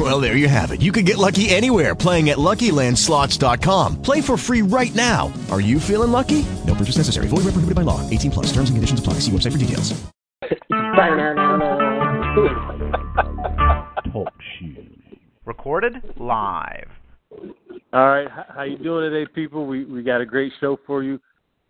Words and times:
Well, 0.00 0.18
there 0.18 0.34
you 0.34 0.48
have 0.48 0.70
it. 0.70 0.80
You 0.80 0.92
can 0.92 1.04
get 1.04 1.18
lucky 1.18 1.50
anywhere 1.50 1.94
playing 1.94 2.30
at 2.30 2.38
LuckyLandSlots.com. 2.38 4.00
Play 4.00 4.22
for 4.22 4.38
free 4.38 4.62
right 4.62 4.94
now. 4.94 5.30
Are 5.50 5.60
you 5.60 5.78
feeling 5.78 6.10
lucky? 6.10 6.46
No 6.66 6.74
purchase 6.74 6.96
necessary. 6.96 7.28
Void 7.28 7.44
where 7.44 7.52
prohibited 7.52 7.74
by 7.74 7.82
law. 7.82 8.08
18 8.08 8.30
plus. 8.30 8.46
Terms 8.46 8.70
and 8.70 8.78
conditions 8.78 9.00
apply. 9.00 9.20
See 9.20 9.30
website 9.30 9.52
for 9.52 9.58
details. 9.58 9.92
Talk 14.12 14.32
shoes. 14.58 14.88
Recorded 15.44 15.94
live. 16.16 16.88
All 17.92 18.08
right, 18.08 18.28
how 18.54 18.62
you 18.62 18.78
doing 18.78 19.10
today, 19.10 19.30
people? 19.34 19.66
We 19.66 19.84
we 19.84 20.02
got 20.02 20.20
a 20.20 20.26
great 20.26 20.52
show 20.60 20.78
for 20.86 21.02
you. 21.02 21.20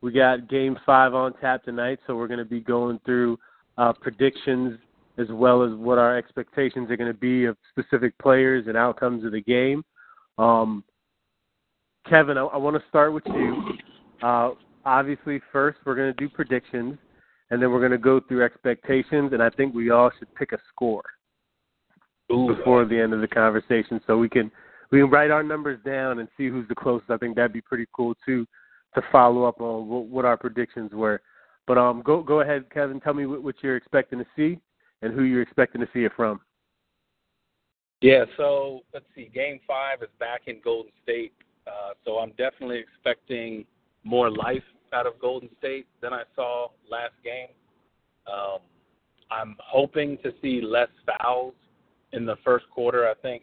We 0.02 0.12
got 0.12 0.48
Game 0.48 0.78
Five 0.86 1.14
on 1.14 1.34
tap 1.40 1.64
tonight, 1.64 1.98
so 2.06 2.14
we're 2.14 2.28
going 2.28 2.38
to 2.38 2.44
be 2.44 2.60
going 2.60 3.00
through 3.04 3.38
uh, 3.76 3.92
predictions 3.92 4.78
as 5.18 5.26
well 5.30 5.62
as 5.62 5.72
what 5.74 5.98
our 5.98 6.16
expectations 6.16 6.90
are 6.90 6.96
going 6.96 7.12
to 7.12 7.18
be 7.18 7.44
of 7.44 7.56
specific 7.70 8.16
players 8.18 8.66
and 8.66 8.76
outcomes 8.76 9.24
of 9.24 9.32
the 9.32 9.40
game. 9.40 9.84
Um, 10.38 10.84
Kevin, 12.08 12.38
I, 12.38 12.42
I 12.42 12.56
want 12.56 12.76
to 12.76 12.88
start 12.88 13.12
with 13.12 13.24
you. 13.26 13.72
Uh, 14.22 14.50
obviously, 14.84 15.40
first 15.52 15.78
we're 15.84 15.94
going 15.94 16.14
to 16.14 16.18
do 16.18 16.28
predictions, 16.28 16.96
and 17.50 17.60
then 17.60 17.70
we're 17.70 17.80
going 17.80 17.90
to 17.90 17.98
go 17.98 18.20
through 18.20 18.44
expectations, 18.44 19.32
and 19.32 19.42
I 19.42 19.50
think 19.50 19.74
we 19.74 19.90
all 19.90 20.10
should 20.18 20.34
pick 20.34 20.52
a 20.52 20.58
score 20.74 21.02
before 22.28 22.84
the 22.84 22.98
end 22.98 23.12
of 23.12 23.20
the 23.20 23.28
conversation, 23.28 24.00
so 24.06 24.16
we 24.16 24.28
can 24.28 24.50
we 24.92 25.00
can 25.00 25.10
write 25.10 25.30
our 25.30 25.42
numbers 25.42 25.80
down 25.84 26.20
and 26.20 26.28
see 26.36 26.48
who's 26.48 26.68
the 26.68 26.74
closest. 26.74 27.10
I 27.10 27.16
think 27.16 27.36
that'd 27.36 27.52
be 27.52 27.60
pretty 27.60 27.86
cool 27.92 28.14
too 28.24 28.46
to 28.94 29.02
follow 29.12 29.44
up 29.44 29.60
on 29.60 29.88
what, 29.88 30.06
what 30.06 30.24
our 30.24 30.36
predictions 30.36 30.92
were. 30.92 31.20
But 31.66 31.78
um, 31.78 32.02
go 32.02 32.22
go 32.22 32.40
ahead, 32.40 32.70
Kevin. 32.72 33.00
Tell 33.00 33.14
me 33.14 33.26
what, 33.26 33.42
what 33.42 33.56
you're 33.62 33.76
expecting 33.76 34.20
to 34.20 34.26
see 34.36 34.60
and 35.02 35.14
who 35.14 35.22
you're 35.22 35.42
expecting 35.42 35.80
to 35.80 35.88
see 35.92 36.04
it 36.04 36.12
from. 36.16 36.40
Yeah, 38.00 38.24
so 38.36 38.80
let's 38.94 39.04
see. 39.14 39.30
Game 39.34 39.60
five 39.66 40.02
is 40.02 40.08
back 40.18 40.42
in 40.46 40.60
Golden 40.64 40.92
State, 41.02 41.32
uh, 41.66 41.92
so 42.04 42.18
I'm 42.18 42.30
definitely 42.30 42.78
expecting 42.78 43.64
more 44.04 44.30
life 44.30 44.62
out 44.92 45.06
of 45.06 45.18
Golden 45.20 45.50
State 45.58 45.86
than 46.00 46.12
I 46.12 46.22
saw 46.34 46.68
last 46.90 47.12
game. 47.22 47.48
Um, 48.26 48.58
I'm 49.30 49.56
hoping 49.58 50.16
to 50.22 50.32
see 50.40 50.60
less 50.60 50.88
fouls 51.06 51.54
in 52.12 52.24
the 52.24 52.36
first 52.44 52.64
quarter. 52.70 53.08
I 53.08 53.14
think 53.14 53.42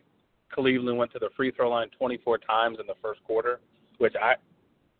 Cleveland 0.51 0.97
went 0.97 1.11
to 1.13 1.19
the 1.19 1.29
free 1.35 1.51
throw 1.51 1.69
line 1.69 1.89
24 1.97 2.39
times 2.39 2.77
in 2.79 2.87
the 2.87 2.95
first 3.01 3.23
quarter, 3.23 3.59
which 3.99 4.13
I 4.21 4.35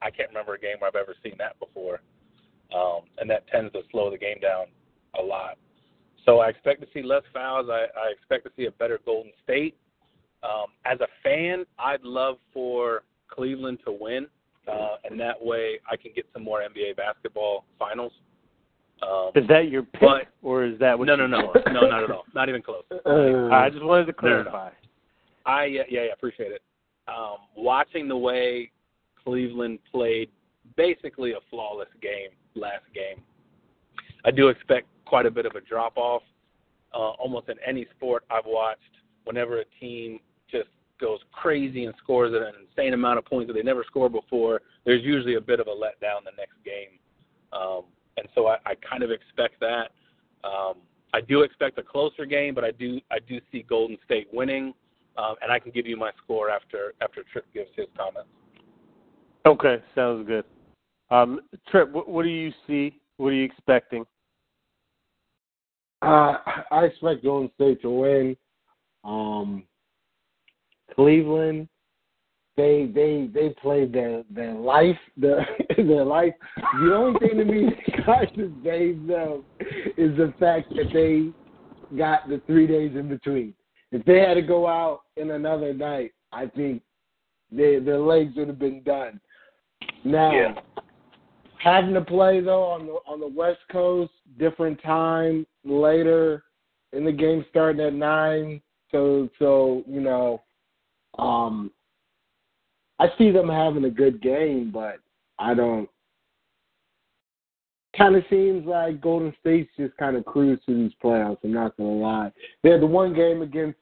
I 0.02 0.12
can't 0.12 0.30
remember 0.30 0.54
a 0.54 0.60
game 0.60 0.78
where 0.80 0.90
I've 0.90 0.96
ever 0.96 1.16
seen 1.24 1.34
that 1.40 1.60
before, 1.60 2.02
um, 2.76 3.02
and 3.18 3.28
that 3.32 3.48
tends 3.48 3.74
to 3.74 3.82
slow 3.92 4.12
the 4.12 4.18
game 4.18 4.40
down 4.40 4.68
a 5.20 5.22
lot. 5.22 5.58
So 6.28 6.40
I 6.40 6.50
expect 6.50 6.82
to 6.82 6.88
see 6.94 7.02
less 7.02 7.24
fouls. 7.34 7.68
I, 7.72 7.86
I 7.98 8.12
expect 8.12 8.44
to 8.46 8.52
see 8.58 8.66
a 8.66 8.72
better 8.72 9.00
Golden 9.06 9.32
State. 9.44 9.78
Um, 10.44 10.66
as 10.86 11.00
a 11.00 11.08
fan, 11.24 11.66
I'd 11.80 12.04
love 12.04 12.36
for 12.54 13.04
Cleveland 13.30 13.80
to 13.86 13.92
win, 13.98 14.28
uh, 14.68 14.98
and 15.10 15.20
that 15.20 15.42
way 15.42 15.80
I 15.90 15.96
can 15.96 16.12
get 16.14 16.26
some 16.34 16.44
more 16.44 16.62
NBA 16.62 16.98
basketball 16.98 17.64
finals. 17.80 18.12
Um, 19.02 19.32
Is 19.36 19.48
that 19.48 19.70
your 19.70 19.84
pick, 19.84 20.02
but- 20.02 20.28
or 20.42 20.66
is 20.66 20.78
that 20.80 20.98
what? 20.98 21.06
no, 21.08 21.16
no, 21.16 21.28
no, 21.28 21.54
no, 21.68 21.88
not 21.88 22.04
at 22.04 22.12
all. 22.12 22.26
Not 22.36 22.50
even 22.50 22.62
close. 22.62 22.84
Uh, 23.06 23.48
I 23.52 23.70
just 23.70 23.84
wanted 23.84 24.06
to 24.08 24.14
No, 24.24 24.30
no, 24.30 24.44
no. 24.44 24.50
clarify. 24.50 24.70
I 25.46 25.66
yeah, 25.66 25.84
yeah, 25.90 26.04
yeah 26.06 26.14
appreciate 26.14 26.52
it. 26.52 26.62
Um, 27.08 27.38
watching 27.56 28.08
the 28.08 28.18
way 28.18 28.72
Cleveland 29.24 29.80
played 29.92 30.30
basically 30.76 31.32
a 31.34 31.40
flawless 31.50 31.88
game 32.02 32.30
last 32.56 32.84
game, 32.94 33.24
I 34.26 34.32
do 34.32 34.50
expect 34.50 34.88
quite 35.08 35.26
a 35.26 35.32
bit 35.32 35.46
of 35.46 35.56
a 35.56 35.62
drop 35.62 35.98
off. 35.98 36.24
Uh, 36.94 37.12
almost 37.20 37.50
in 37.50 37.56
any 37.66 37.86
sport 37.96 38.24
I've 38.30 38.46
watched, 38.46 38.82
whenever 39.26 39.60
a 39.60 39.66
team 39.80 40.20
just 40.50 40.70
goes 41.00 41.20
crazy 41.32 41.86
and 41.86 41.94
scores 42.02 42.34
an 42.34 42.54
insane 42.66 42.94
amount 42.94 43.20
of 43.20 43.26
points 43.26 43.48
that 43.48 43.54
they 43.54 43.64
never 43.64 43.84
scored 43.84 44.14
before, 44.14 44.62
there's 44.86 45.04
usually 45.04 45.36
a 45.36 45.42
bit 45.42 45.60
of 45.60 45.68
a 45.68 45.72
letdown 45.72 46.24
the 46.24 46.32
next 46.38 46.56
game. 46.64 46.98
Um, 47.52 47.84
and 48.18 48.28
so 48.34 48.48
I, 48.48 48.58
I 48.66 48.74
kind 48.90 49.04
of 49.04 49.12
expect 49.12 49.60
that. 49.60 49.92
Um, 50.44 50.76
I 51.14 51.22
do 51.22 51.42
expect 51.42 51.78
a 51.78 51.84
closer 51.84 52.26
game, 52.26 52.54
but 52.54 52.64
I 52.64 52.72
do 52.72 53.00
I 53.12 53.20
do 53.28 53.40
see 53.52 53.64
Golden 53.64 53.98
State 54.06 54.28
winning, 54.32 54.74
um, 55.18 55.36
and 55.42 55.52
I 55.52 55.60
can 55.60 55.72
give 55.72 55.88
you 55.88 55.98
my 55.98 56.12
score 56.24 56.50
after 56.50 56.94
after 57.02 57.24
Trip 57.32 57.46
gives 57.54 57.70
his 57.76 57.88
comments. 57.98 58.30
Okay, 59.46 59.82
sounds 59.96 60.28
good. 60.28 60.46
Um, 61.10 61.42
Trip, 61.70 61.92
what, 61.92 62.10
what 62.10 62.24
do 62.24 62.30
you 62.30 62.52
see? 62.66 63.00
What 63.18 63.30
are 63.30 63.34
you 63.34 63.46
expecting? 63.46 64.06
Uh, 66.02 66.38
I 66.72 66.86
expect 66.86 67.24
Golden 67.24 67.52
State 67.56 67.82
to 67.82 67.90
win. 67.90 68.38
Um, 69.04 69.64
Cleveland, 70.94 71.68
they 72.56 72.90
they 72.94 73.30
they 73.34 73.50
played 73.62 73.94
their 73.94 74.24
their 74.30 74.54
life 74.54 74.98
their 75.16 75.48
their 75.78 76.04
life. 76.04 76.34
The 76.82 76.94
only 76.96 77.20
thing 77.20 77.38
to 77.38 77.46
me 77.46 77.66
that 77.66 78.06
kind 78.06 78.40
of 78.40 78.52
saves 78.64 79.08
them 79.08 79.44
is 79.98 80.18
the 80.18 80.34
fact 80.40 80.70
that 80.70 80.90
they 80.94 81.32
got 81.98 82.28
the 82.28 82.42
three 82.48 82.68
days 82.68 82.96
in 82.96 83.08
between. 83.08 83.54
If 83.92 84.04
they 84.06 84.20
had 84.20 84.34
to 84.34 84.42
go 84.42 84.68
out 84.68 85.02
in 85.16 85.32
another 85.32 85.74
night, 85.74 86.12
I 86.32 86.48
think 86.48 86.82
their 87.52 87.80
their 87.80 88.00
legs 88.00 88.34
would 88.36 88.48
have 88.50 88.60
been 88.60 88.84
done. 88.84 89.20
Now, 90.04 90.32
Yeah. 90.32 90.54
Having 91.60 91.94
to 91.94 92.02
play 92.02 92.40
though 92.40 92.64
on 92.64 92.86
the 92.86 92.94
on 93.08 93.20
the 93.20 93.28
West 93.28 93.60
Coast, 93.72 94.12
different 94.38 94.82
time 94.82 95.46
later 95.64 96.44
in 96.94 97.04
the 97.06 97.12
game 97.12 97.46
starting 97.50 97.82
at 97.82 97.94
nine. 97.94 98.62
So 98.92 99.30
so 99.40 99.84
you 99.88 100.02
know, 100.02 100.42
um, 101.20 101.72
I 103.00 103.08
see 103.18 103.32
them 103.32 103.50
having 103.50 103.86
a 103.86 103.90
good 103.90 104.22
game, 104.22 104.72
but 104.74 105.00
I 105.40 105.54
don't. 105.54 105.90
Kind 107.98 108.16
of 108.16 108.24
seems 108.30 108.66
like 108.68 109.02
Golden 109.02 109.34
State's 109.40 109.72
just 109.76 109.98
kind 109.98 110.16
of 110.16 110.26
cruised 110.26 110.64
through 110.66 110.84
these 110.84 110.98
playoffs. 111.04 111.40
I'm 111.44 111.54
not 111.54 111.76
gonna 111.78 111.90
lie. 111.90 112.32
They 112.62 112.70
had 112.70 112.82
the 112.82 112.88
one 112.88 113.14
game 113.14 113.42
against 113.42 113.80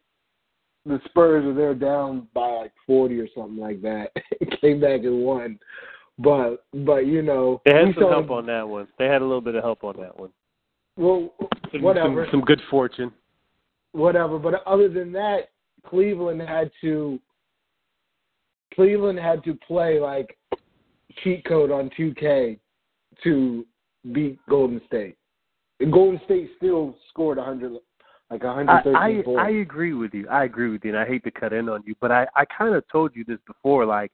the 0.86 1.02
Spurs 1.06 1.44
where 1.44 1.54
they're 1.54 1.76
down 1.76 2.28
by 2.34 2.48
like 2.48 2.72
40 2.86 3.20
or 3.20 3.28
something 3.36 3.58
like 3.58 3.82
that. 3.82 4.12
Came 4.62 4.80
back 4.80 5.02
and 5.02 5.22
won. 5.22 5.60
But 6.18 6.64
but 6.74 7.06
you 7.06 7.22
know 7.22 7.62
They 7.66 7.74
had 7.74 7.86
some 7.94 7.96
saw- 8.04 8.10
help 8.10 8.32
on 8.32 8.46
that 8.46 8.68
one. 8.68 8.88
They 8.98 9.06
had 9.06 9.22
a 9.22 9.26
little 9.26 9.42
bit 9.42 9.56
of 9.56 9.64
help 9.64 9.84
on 9.84 9.96
that 10.00 10.18
one. 10.18 10.30
Well, 10.98 11.34
Some, 11.74 11.82
whatever. 11.82 12.26
Some, 12.32 12.40
some 12.40 12.46
good 12.46 12.62
fortune. 12.70 13.12
whatever. 13.92 14.40
But 14.40 14.64
other 14.66 14.88
than 14.88 15.12
that, 15.14 15.50
Cleveland 15.86 16.42
had 16.42 16.72
to 16.82 17.20
Cleveland 18.74 19.20
had 19.20 19.44
to 19.46 19.54
play 19.68 20.00
like 20.00 20.38
cheat 21.24 21.46
code 21.46 21.72
on 21.72 21.90
2K 21.98 22.60
to 23.24 23.66
beat 24.12 24.38
Golden 24.50 24.82
State. 24.88 25.18
And 25.80 25.92
Golden 25.92 26.20
State 26.26 26.52
still 26.58 26.96
scored 27.10 27.38
100 27.38 27.72
like 28.32 28.44
I, 28.44 28.48
113 28.48 28.96
I 28.96 29.24
points. 29.24 29.40
I 29.42 29.50
agree 29.62 29.94
with 29.94 30.14
you. 30.14 30.28
I 30.30 30.46
agree 30.46 30.70
with 30.72 30.84
you, 30.84 30.92
and 30.92 31.00
I 31.00 31.06
hate 31.06 31.24
to 31.26 31.32
cut 31.32 31.54
in 31.54 31.70
on 31.70 31.84
you, 31.86 31.96
but 32.02 32.12
I 32.12 32.26
I 32.36 32.46
kind 32.46 32.74
of 32.74 32.84
told 32.92 33.16
you 33.16 33.24
this 33.26 33.38
before. 33.46 33.86
Like 33.86 34.12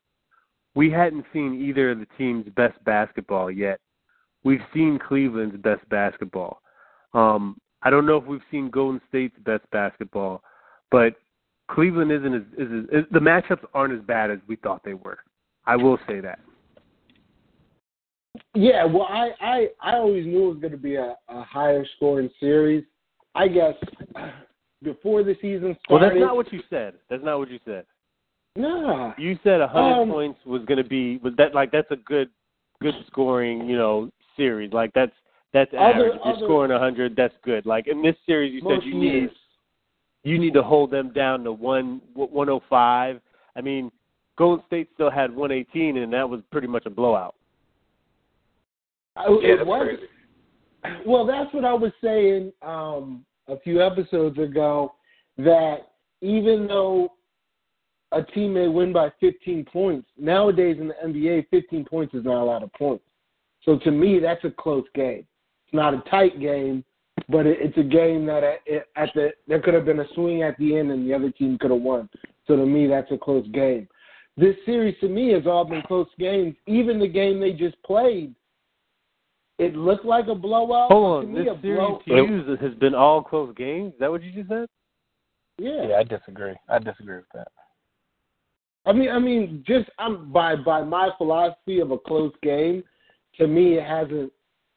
we 0.75 0.89
hadn't 0.89 1.25
seen 1.33 1.53
either 1.53 1.91
of 1.91 1.99
the 1.99 2.07
team's 2.17 2.47
best 2.55 2.81
basketball 2.85 3.51
yet. 3.51 3.79
We've 4.43 4.61
seen 4.73 4.99
Cleveland's 4.99 5.57
best 5.57 5.87
basketball. 5.89 6.61
Um, 7.13 7.57
I 7.83 7.89
don't 7.89 8.05
know 8.05 8.17
if 8.17 8.25
we've 8.25 8.41
seen 8.49 8.69
Golden 8.69 9.01
State's 9.09 9.37
best 9.45 9.63
basketball, 9.71 10.43
but 10.89 11.15
Cleveland 11.69 12.11
isn't 12.11 12.33
as, 12.33 12.41
is, 12.57 12.85
is 12.91 13.05
the 13.11 13.19
matchups 13.19 13.65
aren't 13.73 13.93
as 13.93 14.05
bad 14.05 14.31
as 14.31 14.39
we 14.47 14.55
thought 14.57 14.81
they 14.83 14.93
were. 14.93 15.19
I 15.65 15.75
will 15.75 15.97
say 16.07 16.19
that. 16.21 16.39
Yeah, 18.53 18.85
well, 18.85 19.07
I 19.09 19.29
I 19.41 19.67
I 19.81 19.95
always 19.95 20.25
knew 20.25 20.45
it 20.45 20.53
was 20.53 20.61
going 20.61 20.71
to 20.71 20.77
be 20.77 20.95
a, 20.95 21.15
a 21.29 21.43
higher 21.43 21.85
scoring 21.95 22.29
series. 22.39 22.83
I 23.35 23.47
guess 23.47 23.75
before 24.83 25.23
the 25.23 25.35
season 25.41 25.77
started. 25.83 25.89
Well, 25.89 25.99
that's 25.99 26.19
not 26.19 26.35
what 26.35 26.51
you 26.51 26.61
said. 26.69 26.95
That's 27.09 27.23
not 27.23 27.39
what 27.39 27.49
you 27.49 27.59
said. 27.65 27.85
Nah. 28.55 29.13
You 29.17 29.37
said 29.43 29.61
a 29.61 29.67
hundred 29.67 30.01
Um, 30.03 30.09
points 30.09 30.39
was 30.45 30.63
going 30.65 30.77
to 30.77 30.83
be 30.87 31.17
was 31.17 31.33
that 31.37 31.53
like 31.55 31.71
that's 31.71 31.89
a 31.91 31.95
good 31.95 32.29
good 32.81 32.95
scoring 33.07 33.67
you 33.69 33.77
know 33.77 34.09
series 34.35 34.73
like 34.73 34.91
that's 34.93 35.13
that's 35.53 35.71
Other- 35.73 35.83
average. 35.83 36.13
If 36.15 36.21
you're 36.25 36.33
other- 36.35 36.45
scoring 36.45 36.71
a 36.71 36.79
hundred, 36.79 37.15
that's 37.15 37.33
good. 37.43 37.65
Like 37.65 37.87
in 37.87 38.01
this 38.01 38.15
series, 38.25 38.53
you 38.53 38.59
said 38.61 38.65
Most 38.75 38.85
you 38.85 38.95
need 38.95 39.13
years. 39.13 39.31
you 40.23 40.37
need 40.39 40.53
to 40.53 40.63
hold 40.63 40.91
them 40.91 41.11
down 41.13 41.43
to 41.45 41.51
one 41.51 42.01
one 42.13 42.49
oh 42.49 42.61
five. 42.69 43.21
I 43.55 43.61
mean, 43.61 43.91
Golden 44.37 44.65
State 44.67 44.89
still 44.93 45.09
had 45.11 45.33
one 45.35 45.51
eighteen, 45.51 45.97
and 45.97 46.11
that 46.13 46.27
was 46.29 46.41
pretty 46.51 46.67
much 46.67 46.85
a 46.85 46.89
blowout. 46.89 47.35
I- 49.15 49.25
it 49.31 49.39
Yeah, 49.43 49.55
that's 49.57 49.67
was. 49.67 49.87
crazy. 49.87 51.03
well, 51.05 51.25
that's 51.25 51.53
what 51.53 51.63
I 51.65 51.73
was 51.73 51.91
saying 52.01 52.51
um, 52.61 53.25
a 53.47 53.57
few 53.59 53.81
episodes 53.81 54.37
ago. 54.39 54.93
That 55.37 55.87
even 56.21 56.67
though 56.67 57.13
a 58.11 58.21
team 58.23 58.53
may 58.53 58.67
win 58.67 58.91
by 58.91 59.11
15 59.19 59.65
points, 59.65 60.07
nowadays 60.17 60.77
in 60.79 60.87
the 60.89 60.95
NBA, 61.05 61.47
15 61.49 61.85
points 61.85 62.13
is 62.13 62.25
not 62.25 62.41
a 62.41 62.45
lot 62.45 62.63
of 62.63 62.71
points. 62.73 63.03
So 63.63 63.77
to 63.79 63.91
me, 63.91 64.19
that's 64.19 64.43
a 64.43 64.49
close 64.51 64.85
game. 64.95 65.25
It's 65.65 65.73
not 65.73 65.93
a 65.93 66.01
tight 66.09 66.39
game, 66.39 66.83
but 67.29 67.45
it, 67.45 67.57
it's 67.61 67.77
a 67.77 67.83
game 67.83 68.25
that 68.25 68.43
at, 68.43 68.59
at 68.95 69.09
the 69.13 69.29
there 69.47 69.61
could 69.61 69.73
have 69.73 69.85
been 69.85 69.99
a 69.99 70.13
swing 70.15 70.43
at 70.43 70.57
the 70.57 70.75
end 70.77 70.91
and 70.91 71.07
the 71.07 71.13
other 71.13 71.31
team 71.31 71.57
could 71.59 71.71
have 71.71 71.81
won. 71.81 72.09
So 72.47 72.55
to 72.55 72.65
me, 72.65 72.87
that's 72.87 73.11
a 73.11 73.17
close 73.17 73.47
game. 73.49 73.87
This 74.37 74.55
series 74.65 74.95
to 75.01 75.07
me 75.07 75.31
has 75.33 75.45
all 75.45 75.63
been 75.65 75.81
close 75.83 76.07
games. 76.17 76.55
Even 76.65 76.99
the 76.99 77.07
game 77.07 77.39
they 77.39 77.51
just 77.53 77.81
played, 77.83 78.33
it 79.59 79.75
looked 79.75 80.05
like 80.05 80.27
a 80.27 80.35
blowout. 80.35 80.91
Hold 80.91 81.23
To 81.23 81.27
on, 81.27 81.33
me, 81.33 81.43
this 81.43 81.53
a 81.57 81.61
series 81.61 81.77
blow- 81.79 81.99
to 82.07 82.13
you 82.15 82.55
has 82.67 82.73
been 82.79 82.95
all 82.95 83.21
close 83.21 83.53
games. 83.55 83.93
Is 83.93 83.99
that 83.99 84.09
what 84.09 84.23
you 84.23 84.31
just 84.31 84.49
said? 84.49 84.67
Yeah. 85.59 85.87
Yeah, 85.89 85.95
I 85.97 86.03
disagree. 86.03 86.55
I 86.67 86.79
disagree 86.79 87.17
with 87.17 87.25
that. 87.35 87.47
I 88.85 88.93
mean, 88.93 89.09
I 89.09 89.19
mean, 89.19 89.63
just 89.67 89.89
I'm 89.99 90.31
by 90.31 90.55
by 90.55 90.81
my 90.83 91.09
philosophy 91.17 91.79
of 91.79 91.91
a 91.91 91.97
close 91.97 92.33
game. 92.41 92.83
To 93.37 93.47
me, 93.47 93.77
it 93.77 93.83
hasn't. 93.83 94.31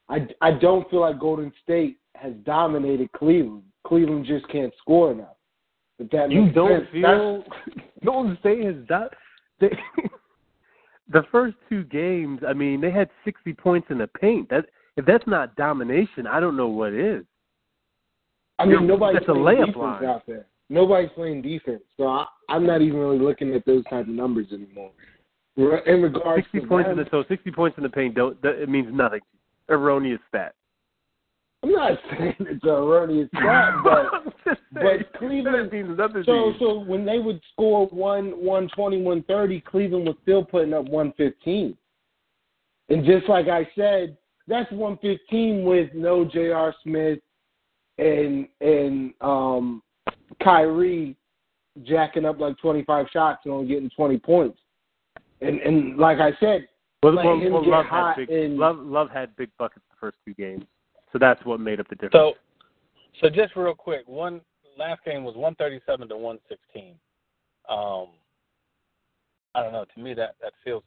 I 0.09 0.27
I 0.41 0.51
don't 0.51 0.89
feel 0.89 1.01
like 1.01 1.19
Golden 1.19 1.51
State 1.63 1.97
has 2.15 2.33
dominated 2.45 3.11
Cleveland. 3.13 3.63
Cleveland 3.85 4.25
just 4.25 4.47
can't 4.49 4.73
score 4.79 5.11
enough. 5.11 5.35
If 5.99 6.09
that 6.11 6.31
You 6.31 6.51
don't 6.51 6.81
sense. 6.81 6.91
feel 6.91 7.43
Golden 8.05 8.37
State 8.39 8.63
has 8.63 8.75
done. 8.87 9.09
They, 9.59 9.69
the 11.11 11.23
first 11.31 11.55
two 11.69 11.83
games, 11.85 12.41
I 12.47 12.53
mean, 12.53 12.81
they 12.81 12.91
had 12.91 13.09
60 13.23 13.53
points 13.53 13.87
in 13.89 13.97
the 13.97 14.07
paint. 14.07 14.49
That 14.49 14.65
if 14.97 15.05
that's 15.05 15.25
not 15.27 15.55
domination, 15.55 16.27
I 16.27 16.39
don't 16.39 16.57
know 16.57 16.67
what 16.67 16.93
is. 16.93 17.23
I 18.57 18.65
mean, 18.65 18.87
nobody's 18.87 19.19
That's 19.19 19.29
a 19.29 19.33
layup 19.33 19.75
line. 19.75 20.05
out 20.05 20.23
there. 20.27 20.45
Nobody's 20.69 21.11
playing 21.13 21.41
defense, 21.43 21.83
so 21.95 22.07
I, 22.07 22.25
I'm 22.49 22.65
not 22.65 22.81
even 22.81 22.97
really 22.97 23.19
looking 23.19 23.53
at 23.53 23.65
those 23.65 23.83
type 23.85 24.07
of 24.07 24.07
numbers 24.07 24.47
anymore. 24.51 24.91
In 25.57 26.01
regards 26.01 26.45
60 26.51 26.59
to 26.59 26.67
points 26.67 26.89
them, 26.89 26.99
in 26.99 27.05
the 27.05 27.09
so 27.11 27.23
60 27.27 27.51
points 27.51 27.77
in 27.77 27.83
the 27.83 27.89
paint 27.89 28.15
don't 28.15 28.41
that, 28.41 28.61
it 28.61 28.67
means 28.67 28.87
nothing. 28.91 29.21
Erroneous 29.69 30.19
stat. 30.27 30.55
I'm 31.63 31.71
not 31.71 31.97
saying 32.11 32.35
it's 32.39 32.63
an 32.63 32.69
erroneous 32.69 33.29
stat, 33.35 33.73
but 33.83 34.07
I'm 34.13 34.25
just 34.45 34.61
saying, 34.73 35.03
but 35.11 35.19
Cleveland- 35.19 35.71
means 35.71 35.97
nothing 35.97 36.23
So 36.25 36.53
so 36.59 36.79
when 36.79 37.05
they 37.05 37.19
would 37.19 37.39
score 37.53 37.87
one 37.87 38.31
one 38.31 38.67
twenty 38.75 39.01
one 39.01 39.23
thirty, 39.23 39.61
Cleveland 39.61 40.07
was 40.07 40.15
still 40.23 40.43
putting 40.43 40.73
up 40.73 40.85
one 40.85 41.13
fifteen. 41.15 41.77
And 42.89 43.05
just 43.05 43.29
like 43.29 43.47
I 43.47 43.67
said, 43.75 44.17
that's 44.47 44.71
one 44.71 44.97
fifteen 44.97 45.63
with 45.63 45.89
no 45.93 46.25
J.R. 46.25 46.75
Smith 46.83 47.19
and 47.97 48.47
and 48.61 49.13
um 49.21 49.81
Kyrie 50.43 51.15
jacking 51.83 52.25
up 52.25 52.39
like 52.39 52.57
twenty 52.57 52.83
five 52.83 53.07
shots 53.11 53.41
and 53.45 53.53
only 53.53 53.67
getting 53.67 53.89
twenty 53.89 54.17
points. 54.17 54.59
And 55.41 55.59
and 55.59 55.97
like 55.97 56.19
I 56.19 56.31
said, 56.39 56.67
Well, 57.03 57.15
well, 57.15 57.39
him 57.39 57.53
well 57.53 57.63
get 57.63 57.71
Love 57.71 57.85
hot 57.85 58.17
had 58.17 58.27
big 58.27 58.37
and- 58.37 58.57
Love 58.57 58.77
Love 58.79 59.09
had 59.11 59.35
big 59.35 59.49
buckets 59.57 59.85
the 59.89 59.97
first 59.99 60.17
two 60.25 60.33
games, 60.33 60.63
so 61.11 61.19
that's 61.19 61.43
what 61.45 61.59
made 61.59 61.79
up 61.79 61.87
the 61.89 61.95
difference. 61.95 62.13
So, 62.13 62.33
so 63.21 63.29
just 63.29 63.55
real 63.55 63.75
quick, 63.75 64.07
one 64.07 64.41
last 64.77 65.03
game 65.05 65.23
was 65.23 65.35
one 65.35 65.55
thirty 65.55 65.79
seven 65.85 66.07
to 66.09 66.17
one 66.17 66.39
sixteen. 66.49 66.95
Um, 67.69 68.07
I 69.53 69.63
don't 69.63 69.73
know. 69.73 69.85
To 69.95 70.01
me, 70.01 70.13
that 70.13 70.35
that 70.41 70.53
feels. 70.63 70.83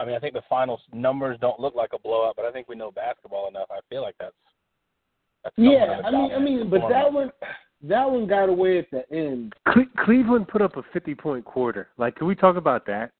I 0.00 0.04
mean, 0.04 0.16
I 0.16 0.18
think 0.18 0.34
the 0.34 0.42
final 0.48 0.80
numbers 0.92 1.38
don't 1.40 1.60
look 1.60 1.76
like 1.76 1.90
a 1.94 1.98
blowout, 1.98 2.34
but 2.36 2.44
I 2.44 2.50
think 2.50 2.68
we 2.68 2.74
know 2.74 2.90
basketball 2.90 3.48
enough. 3.48 3.68
I 3.70 3.78
feel 3.88 4.02
like 4.02 4.16
that's. 4.18 4.34
that's 5.44 5.54
somewhat 5.54 5.72
yeah, 5.72 5.98
of 5.98 6.04
a 6.04 6.08
I 6.08 6.10
mean 6.10 6.32
I 6.32 6.38
mean, 6.40 6.70
but 6.70 6.80
that 6.88 7.12
one 7.12 7.30
that 7.88 8.10
one 8.10 8.26
got 8.26 8.48
away 8.48 8.78
at 8.78 8.90
the 8.90 9.10
end. 9.14 9.52
Cleveland 10.04 10.48
put 10.48 10.62
up 10.62 10.76
a 10.76 10.82
50 10.92 11.14
point 11.14 11.44
quarter. 11.44 11.88
Like, 11.98 12.16
can 12.16 12.26
we 12.26 12.34
talk 12.34 12.56
about 12.56 12.86
that? 12.86 13.10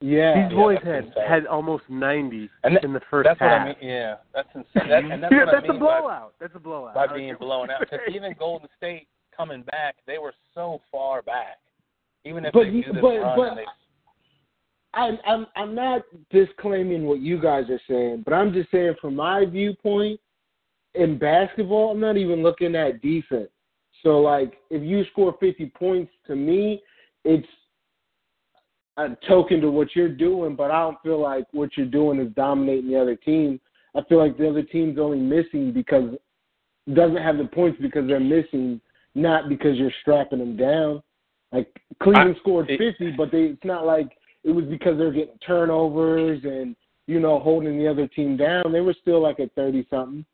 Yeah. 0.00 0.48
These 0.48 0.56
boys 0.56 0.78
that's 0.84 0.86
had 0.86 1.04
insane. 1.06 1.22
had 1.28 1.46
almost 1.46 1.84
90 1.88 2.50
And 2.64 2.72
th- 2.72 2.84
in 2.84 2.92
the 2.92 3.00
first 3.10 3.26
That's 3.26 3.40
what 3.40 3.50
half. 3.50 3.60
I 3.62 3.66
mean. 3.68 3.76
Yeah, 3.80 4.16
that's 4.34 4.48
insane. 4.54 4.88
That, 4.90 5.04
and 5.04 5.22
that's 5.22 5.32
yeah, 5.32 5.44
what 5.44 5.52
that's 5.52 5.64
I 5.64 5.68
mean 5.68 5.70
a 5.70 5.72
by- 5.74 5.78
blowout. 6.00 6.34
That's 6.40 6.54
a 6.54 6.58
blowout. 6.58 6.94
by 6.94 7.06
being 7.14 7.34
blown 7.38 7.70
out. 7.70 7.80
Because 7.80 8.00
even 8.12 8.34
Golden 8.38 8.68
State 8.76 9.06
coming 9.36 9.62
back, 9.62 9.96
they 10.06 10.18
were 10.18 10.34
so 10.54 10.80
far 10.92 11.22
back. 11.22 11.58
Even 12.24 12.44
if 12.44 12.52
But 12.52 12.64
they 12.64 12.70
do 12.70 12.82
this 12.92 13.00
but- 13.00 13.16
run, 13.18 13.36
but- 13.38 13.54
they, 13.56 13.64
I'm 14.94 15.18
I'm 15.26 15.46
I'm 15.56 15.74
not 15.74 16.02
disclaiming 16.30 17.04
what 17.04 17.18
you 17.20 17.40
guys 17.40 17.64
are 17.68 17.80
saying, 17.88 18.22
but 18.24 18.32
I'm 18.32 18.52
just 18.52 18.70
saying 18.70 18.94
from 19.00 19.16
my 19.16 19.44
viewpoint 19.44 20.20
in 20.94 21.18
basketball, 21.18 21.90
I'm 21.90 21.98
not 22.00 22.16
even 22.16 22.42
looking 22.44 22.76
at 22.76 23.02
defense. 23.02 23.48
So 24.02 24.20
like 24.20 24.54
if 24.70 24.82
you 24.82 25.04
score 25.12 25.36
50 25.40 25.66
points 25.78 26.12
to 26.26 26.36
me, 26.36 26.82
it's 27.24 27.46
a 28.96 29.08
token 29.26 29.60
to 29.60 29.70
what 29.70 29.94
you're 29.96 30.08
doing, 30.08 30.54
but 30.54 30.70
I 30.70 30.80
don't 30.80 31.00
feel 31.02 31.20
like 31.20 31.44
what 31.52 31.70
you're 31.76 31.86
doing 31.86 32.20
is 32.20 32.32
dominating 32.34 32.90
the 32.90 33.00
other 33.00 33.16
team. 33.16 33.60
I 33.96 34.02
feel 34.04 34.18
like 34.18 34.36
the 34.36 34.48
other 34.48 34.62
team's 34.62 34.98
only 34.98 35.18
missing 35.18 35.72
because 35.72 36.14
doesn't 36.92 37.16
have 37.16 37.38
the 37.38 37.44
points 37.46 37.78
because 37.80 38.06
they're 38.06 38.20
missing, 38.20 38.80
not 39.14 39.48
because 39.48 39.78
you're 39.78 39.92
strapping 40.02 40.38
them 40.38 40.56
down. 40.56 41.02
Like 41.52 41.68
Cleveland 42.02 42.36
I- 42.36 42.40
scored 42.40 42.68
it- 42.70 42.78
50, 42.78 43.12
but 43.12 43.30
they 43.30 43.44
it's 43.44 43.64
not 43.64 43.86
like 43.86 44.16
it 44.42 44.50
was 44.50 44.66
because 44.66 44.98
they're 44.98 45.12
getting 45.12 45.38
turnovers 45.38 46.40
and 46.44 46.76
you 47.06 47.20
know 47.20 47.38
holding 47.38 47.78
the 47.78 47.88
other 47.88 48.06
team 48.08 48.36
down. 48.36 48.70
They 48.72 48.80
were 48.80 48.94
still 49.00 49.20
like 49.20 49.40
at 49.40 49.54
30 49.54 49.86
something. 49.88 50.24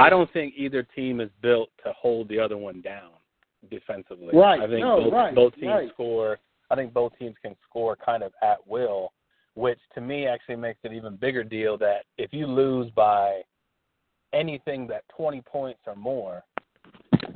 I 0.00 0.10
don't 0.10 0.32
think 0.32 0.54
either 0.56 0.82
team 0.82 1.20
is 1.20 1.30
built 1.42 1.68
to 1.84 1.92
hold 1.92 2.28
the 2.28 2.38
other 2.38 2.56
one 2.56 2.80
down 2.80 3.10
defensively. 3.70 4.30
Right. 4.32 4.60
I 4.60 4.66
think 4.66 4.80
No, 4.80 5.02
both, 5.02 5.12
right, 5.12 5.34
both 5.34 5.54
teams 5.54 5.66
right. 5.66 5.90
score. 5.92 6.38
I 6.70 6.74
think 6.74 6.92
both 6.92 7.12
teams 7.18 7.34
can 7.42 7.54
score 7.68 7.96
kind 7.96 8.22
of 8.22 8.32
at 8.42 8.66
will, 8.66 9.12
which 9.54 9.78
to 9.94 10.00
me 10.00 10.26
actually 10.26 10.56
makes 10.56 10.78
it 10.84 10.92
even 10.92 11.16
bigger 11.16 11.44
deal 11.44 11.76
that 11.78 12.04
if 12.16 12.32
you 12.32 12.46
lose 12.46 12.90
by 12.92 13.42
anything 14.32 14.86
that 14.86 15.02
20 15.16 15.42
points 15.42 15.80
or 15.86 15.96
more, 15.96 16.42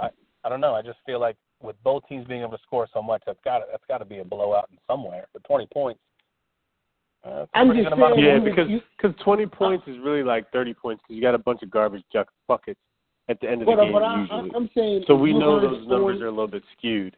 I 0.00 0.08
I 0.44 0.48
don't 0.48 0.60
know. 0.60 0.74
I 0.74 0.82
just 0.82 0.98
feel 1.06 1.20
like 1.20 1.36
with 1.62 1.76
both 1.82 2.06
teams 2.06 2.26
being 2.26 2.42
able 2.42 2.52
to 2.52 2.62
score 2.62 2.86
so 2.92 3.02
much, 3.02 3.22
that's 3.26 3.38
got 3.44 3.62
that's 3.70 3.84
got 3.88 3.98
to 3.98 4.04
be 4.04 4.18
a 4.18 4.24
blowout 4.24 4.68
in 4.70 4.78
somewhere. 4.86 5.26
But 5.32 5.44
20 5.44 5.66
points. 5.72 6.00
Uh, 7.24 7.38
that's 7.38 7.50
a 7.54 7.58
I'm 7.58 7.68
just 7.68 7.84
good 7.84 7.92
amount 7.94 8.12
of 8.12 8.18
saying, 8.18 8.26
Yeah, 8.26 8.38
because 8.50 8.68
because 9.00 9.16
20 9.24 9.46
points 9.46 9.84
is 9.88 9.96
really 10.02 10.22
like 10.22 10.50
30 10.52 10.74
points 10.74 11.02
because 11.02 11.16
you 11.16 11.22
got 11.22 11.34
a 11.34 11.38
bunch 11.38 11.62
of 11.62 11.70
garbage 11.70 12.02
juck 12.12 12.28
buckets 12.48 12.78
at 13.28 13.40
the 13.40 13.48
end 13.50 13.62
of 13.62 13.66
the 13.66 13.74
But, 13.74 13.84
game 13.84 13.92
but 13.92 14.02
I, 14.02 14.20
usually. 14.20 14.50
I'm 14.54 14.70
saying 14.76 15.04
so 15.06 15.14
we 15.14 15.32
know 15.32 15.52
were 15.52 15.60
those 15.60 15.86
numbers 15.88 16.20
are 16.20 16.26
a 16.26 16.30
little 16.30 16.46
bit 16.48 16.62
skewed. 16.76 17.16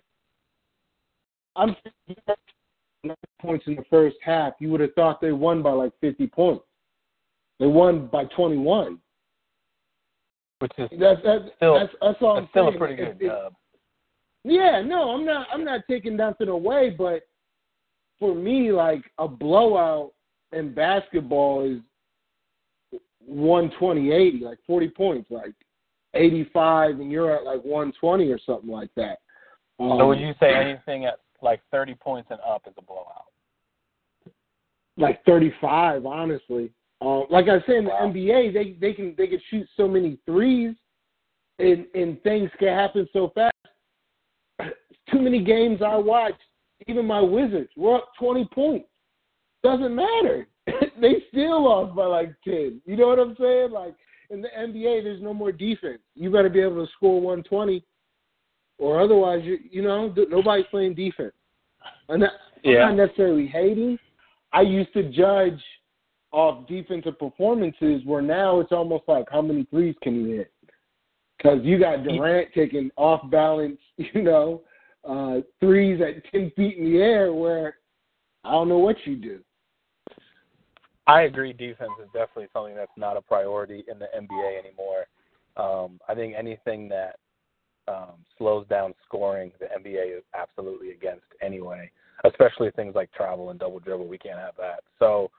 I'm 1.56 1.75
saying 2.06 3.16
points 3.40 3.66
in 3.66 3.75
the 3.76 3.84
first 3.90 4.16
half. 4.22 4.52
You 4.60 4.70
would 4.70 4.80
have 4.80 4.92
thought 4.94 5.20
they 5.20 5.32
won 5.32 5.62
by 5.62 5.70
like 5.72 5.92
50 6.00 6.26
points. 6.28 6.64
They 7.58 7.66
won 7.66 8.06
by 8.08 8.25
21. 8.26 8.98
which 10.60 10.72
is 10.78 10.88
That's 10.98 11.20
that's 11.25 11.44
Still- 11.56 11.75
that's, 11.78 11.92
that's 12.00 12.22
all 12.22 12.34
that's 12.34 12.44
I'm 12.44 12.48
still 12.50 12.64
saying. 12.66 12.75
a 12.75 12.78
pretty 12.78 12.94
If- 13.02 13.18
good 13.18 13.26
if- 13.26 13.32
dub. 13.32 13.54
Yeah, 14.44 14.80
no, 14.80 15.10
I'm 15.10 15.25
not. 15.25 15.48
I'm 15.52 15.64
not 15.64 15.80
taking 15.90 16.14
nothing 16.16 16.46
away, 16.48 16.90
but 16.90 17.22
for 18.18 18.35
me, 18.35 18.73
like 18.73 19.02
a 19.18 19.28
blowout 19.28 20.12
in 20.52 20.75
basketball 20.75 21.62
is 21.70 21.80
one 23.18 23.70
twenty 23.78 24.12
eighty, 24.12 24.40
like 24.40 24.58
forty 24.66 24.88
points, 24.88 25.30
like 25.30 25.54
eighty 26.14 26.49
five, 26.52 27.00
and 27.00 27.11
you're 27.11 27.35
at 27.35 27.44
like 27.44 27.62
one 27.62 27.92
twenty 28.00 28.30
or 28.30 28.38
something 28.44 28.70
like 28.70 28.90
that. 28.96 29.18
Um, 29.78 29.99
So 29.99 30.08
would 30.08 30.20
you 30.20 30.35
say 30.40 30.54
anything 30.54 31.04
at 31.04 31.20
like 31.42 31.61
30 31.70 31.94
points 31.96 32.30
and 32.30 32.40
up 32.40 32.62
is 32.66 32.73
a 32.78 32.82
blowout? 32.82 33.26
like 34.96 35.25
thirty 35.25 35.52
five, 35.61 36.06
honestly? 36.06 36.70
Um, 37.00 37.25
like 37.30 37.46
I 37.49 37.61
said 37.66 37.76
in 37.76 37.85
the 37.85 37.90
Wow. 37.90 38.11
NBA, 38.12 38.52
they 38.54 38.73
they 38.80 38.92
can 38.92 39.14
they 39.16 39.26
can 39.26 39.40
shoot 39.50 39.68
so 39.76 39.87
many 39.87 40.18
threes, 40.25 40.75
and 41.58 41.87
and 41.94 42.23
things 42.23 42.50
can 42.58 42.68
happen 42.68 43.08
so 43.12 43.30
fast. 43.35 43.52
Too 45.11 45.20
many 45.20 45.42
games 45.42 45.82
I 45.82 45.96
watched, 45.96 46.42
even 46.87 47.06
my 47.06 47.21
Wizards 47.21 47.71
were 47.76 47.97
up 47.97 48.11
twenty 48.18 48.49
points. 48.52 48.88
Doesn't 49.62 49.95
matter. 49.95 50.47
they 51.00 51.23
still 51.28 51.64
lost 51.64 51.95
by 51.97 52.06
like 52.06 52.30
ten. 52.45 52.80
You 52.85 52.97
know 52.97 53.09
what 53.09 53.18
I'm 53.18 53.37
saying? 53.40 53.71
Like 53.71 53.95
in 54.30 54.42
the 54.42 54.49
NBA, 54.49 55.04
there's 55.04 55.23
no 55.23 55.33
more 55.33 55.52
defense. 55.52 56.00
You 56.14 56.30
better 56.30 56.49
be 56.49 56.61
able 56.61 56.85
to 56.85 56.92
score 56.92 57.21
120, 57.21 57.85
or 58.78 59.00
otherwise, 59.00 59.42
you 59.45 59.59
you 59.71 59.83
know 59.83 60.12
nobody's 60.28 60.66
playing 60.71 60.95
defense. 60.95 61.33
And 62.09 62.23
that, 62.23 62.33
Yeah. 62.64 62.85
I'm 62.85 62.97
not 62.97 63.06
necessarily 63.06 63.47
hating. 63.47 63.99
I 64.52 64.62
used 64.62 64.92
to 64.95 65.11
judge 65.11 65.61
off 66.33 66.66
defensive 66.66 67.18
performances, 67.18 68.02
where 68.04 68.23
now 68.23 68.61
it's 68.61 68.73
almost 68.73 69.04
like 69.09 69.26
how 69.30 69.42
many 69.42 69.64
threes 69.64 69.95
can 70.02 70.14
you 70.16 70.37
hit? 70.37 70.52
Because 71.37 71.61
you 71.62 71.78
got 71.78 72.04
Durant 72.04 72.49
taking 72.54 72.90
off 72.97 73.28
balance, 73.30 73.78
you 73.97 74.23
know, 74.23 74.62
uh, 75.06 75.40
threes 75.60 76.00
at 76.00 76.25
ten 76.30 76.50
feet 76.56 76.78
in 76.78 76.92
the 76.92 76.98
air, 76.98 77.32
where 77.32 77.76
I 78.44 78.52
don't 78.52 78.68
know 78.68 78.78
what 78.78 78.96
you 79.04 79.16
do. 79.16 79.40
I 81.06 81.22
agree. 81.22 81.52
Defense 81.52 81.92
is 82.02 82.08
definitely 82.12 82.48
something 82.52 82.75
that's 82.75 82.90
not 82.96 83.16
a 83.16 83.22
priority 83.22 83.84
in 83.90 83.98
the 83.98 84.06
NBA 84.06 84.58
anymore. 84.58 85.06
Um, 85.56 86.00
I 86.08 86.14
think 86.14 86.34
anything 86.36 86.88
that 86.88 87.16
um, 87.88 88.25
slows 88.36 88.66
down 88.66 88.92
scoring, 89.04 89.52
the 89.60 89.66
NBA 89.66 90.18
is 90.18 90.25
absolutely 90.34 90.90
against 90.90 91.26
anyway. 91.40 91.90
Especially 92.25 92.70
things 92.72 92.94
like 92.94 93.12
travel 93.12 93.50
and 93.50 93.60
double 93.60 93.78
dribble, 93.78 94.08
we 94.08 94.18
can't 94.18 94.38
have 94.38 94.56
that. 94.58 94.80
So, 94.98 95.30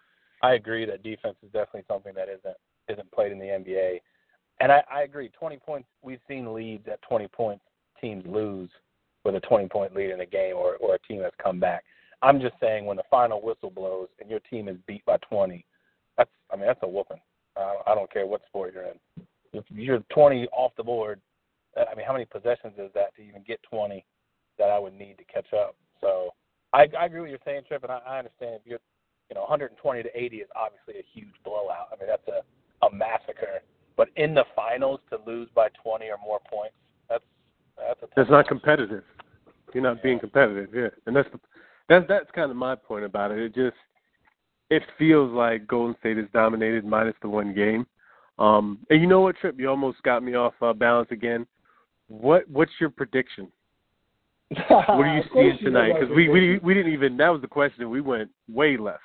I 0.43 0.53
agree 0.53 0.85
that 0.85 1.01
defense 1.01 1.35
is 1.43 1.51
definitely 1.51 1.83
something 1.87 2.13
that 2.13 2.29
isn't 2.29 2.55
isn't 2.87 3.11
played 3.11 3.31
in 3.31 3.39
the 3.39 3.45
NBA. 3.45 3.99
And 4.59 4.71
I, 4.71 4.83
I 4.91 5.01
agree. 5.01 5.29
20 5.29 5.57
points. 5.57 5.87
We've 6.01 6.19
seen 6.27 6.53
leads 6.53 6.87
at 6.87 7.01
20 7.01 7.27
points. 7.27 7.63
Teams 7.99 8.23
lose 8.25 8.69
with 9.27 9.35
a 9.35 9.45
20 9.45 9.67
point 9.67 9.93
lead 9.93 10.11
in 10.11 10.21
a 10.21 10.25
game, 10.25 10.55
or 10.55 10.77
or 10.77 10.95
a 10.95 10.99
team 10.99 11.21
that's 11.21 11.35
come 11.43 11.59
back. 11.59 11.83
I'm 12.21 12.39
just 12.39 12.55
saying 12.59 12.85
when 12.85 12.97
the 12.97 13.03
final 13.11 13.41
whistle 13.41 13.69
blows 13.69 14.07
and 14.19 14.29
your 14.29 14.39
team 14.49 14.67
is 14.67 14.77
beat 14.87 15.05
by 15.05 15.17
20, 15.29 15.63
that's 16.17 16.29
I 16.51 16.55
mean 16.55 16.65
that's 16.65 16.79
a 16.81 16.87
whooping. 16.87 17.19
Uh, 17.55 17.73
I 17.85 17.93
don't 17.93 18.11
care 18.11 18.25
what 18.25 18.41
sport 18.47 18.73
you're 18.73 18.85
in. 18.85 19.25
If 19.53 19.65
you're 19.69 19.99
20 20.13 20.47
off 20.47 20.71
the 20.77 20.83
board, 20.83 21.19
I 21.75 21.93
mean 21.95 22.05
how 22.05 22.13
many 22.13 22.25
possessions 22.25 22.73
is 22.77 22.89
that 22.95 23.15
to 23.17 23.21
even 23.21 23.43
get 23.45 23.59
20 23.69 24.03
that 24.57 24.71
I 24.71 24.79
would 24.79 24.93
need 24.93 25.17
to 25.17 25.25
catch 25.25 25.53
up? 25.53 25.75
So 26.01 26.29
I, 26.73 26.87
I 26.97 27.05
agree 27.05 27.21
with 27.21 27.31
you 27.31 27.37
saying, 27.43 27.61
Trip, 27.67 27.83
and 27.83 27.91
I, 27.91 27.99
I 28.07 28.17
understand 28.19 28.55
if 28.55 28.61
you're 28.65 28.79
you 29.29 29.35
know 29.35 29.41
120 29.41 30.03
to 30.03 30.09
80 30.15 30.37
is 30.37 30.47
obviously 30.55 31.01
a 31.01 31.05
huge 31.13 31.35
blowout. 31.43 31.89
I 31.91 31.99
mean 31.99 32.07
that's 32.07 32.27
a 32.29 32.85
a 32.85 32.93
massacre. 32.93 33.59
But 33.97 34.09
in 34.15 34.33
the 34.33 34.45
finals 34.55 34.99
to 35.09 35.17
lose 35.25 35.49
by 35.53 35.67
20 35.83 36.05
or 36.05 36.17
more 36.23 36.39
points, 36.49 36.75
that's 37.09 37.23
that's 37.77 38.01
a 38.03 38.07
That's 38.15 38.29
not 38.29 38.47
competitive. 38.47 39.03
You're 39.77 39.83
not 39.83 40.01
being 40.01 40.17
competitive, 40.17 40.69
yeah. 40.73 40.87
And 41.05 41.15
that's 41.15 41.29
the, 41.31 41.39
that's 41.87 42.03
that's 42.09 42.25
kind 42.33 42.49
of 42.49 42.57
my 42.57 42.73
point 42.73 43.05
about 43.05 43.29
it. 43.29 43.37
It 43.37 43.53
just 43.53 43.77
it 44.71 44.81
feels 44.97 45.31
like 45.31 45.67
Golden 45.67 45.95
State 45.99 46.17
is 46.17 46.25
dominated 46.33 46.83
minus 46.83 47.13
the 47.21 47.29
one 47.29 47.53
game. 47.53 47.85
Um, 48.39 48.79
and 48.89 48.99
you 48.99 49.05
know 49.05 49.21
what, 49.21 49.37
Trip? 49.37 49.53
You 49.59 49.69
almost 49.69 50.01
got 50.01 50.23
me 50.23 50.33
off 50.33 50.55
uh, 50.63 50.73
balance 50.73 51.09
again. 51.11 51.45
What 52.07 52.49
what's 52.49 52.71
your 52.79 52.89
prediction? 52.89 53.49
What 54.67 54.79
are 54.79 55.15
you 55.15 55.23
seeing 55.31 55.59
tonight? 55.63 55.93
Because 55.93 56.15
we, 56.15 56.27
we 56.27 56.57
we 56.57 56.73
didn't 56.73 56.93
even 56.93 57.15
that 57.17 57.29
was 57.29 57.41
the 57.41 57.47
question. 57.47 57.87
We 57.87 58.01
went 58.01 58.31
way 58.51 58.77
left. 58.77 59.03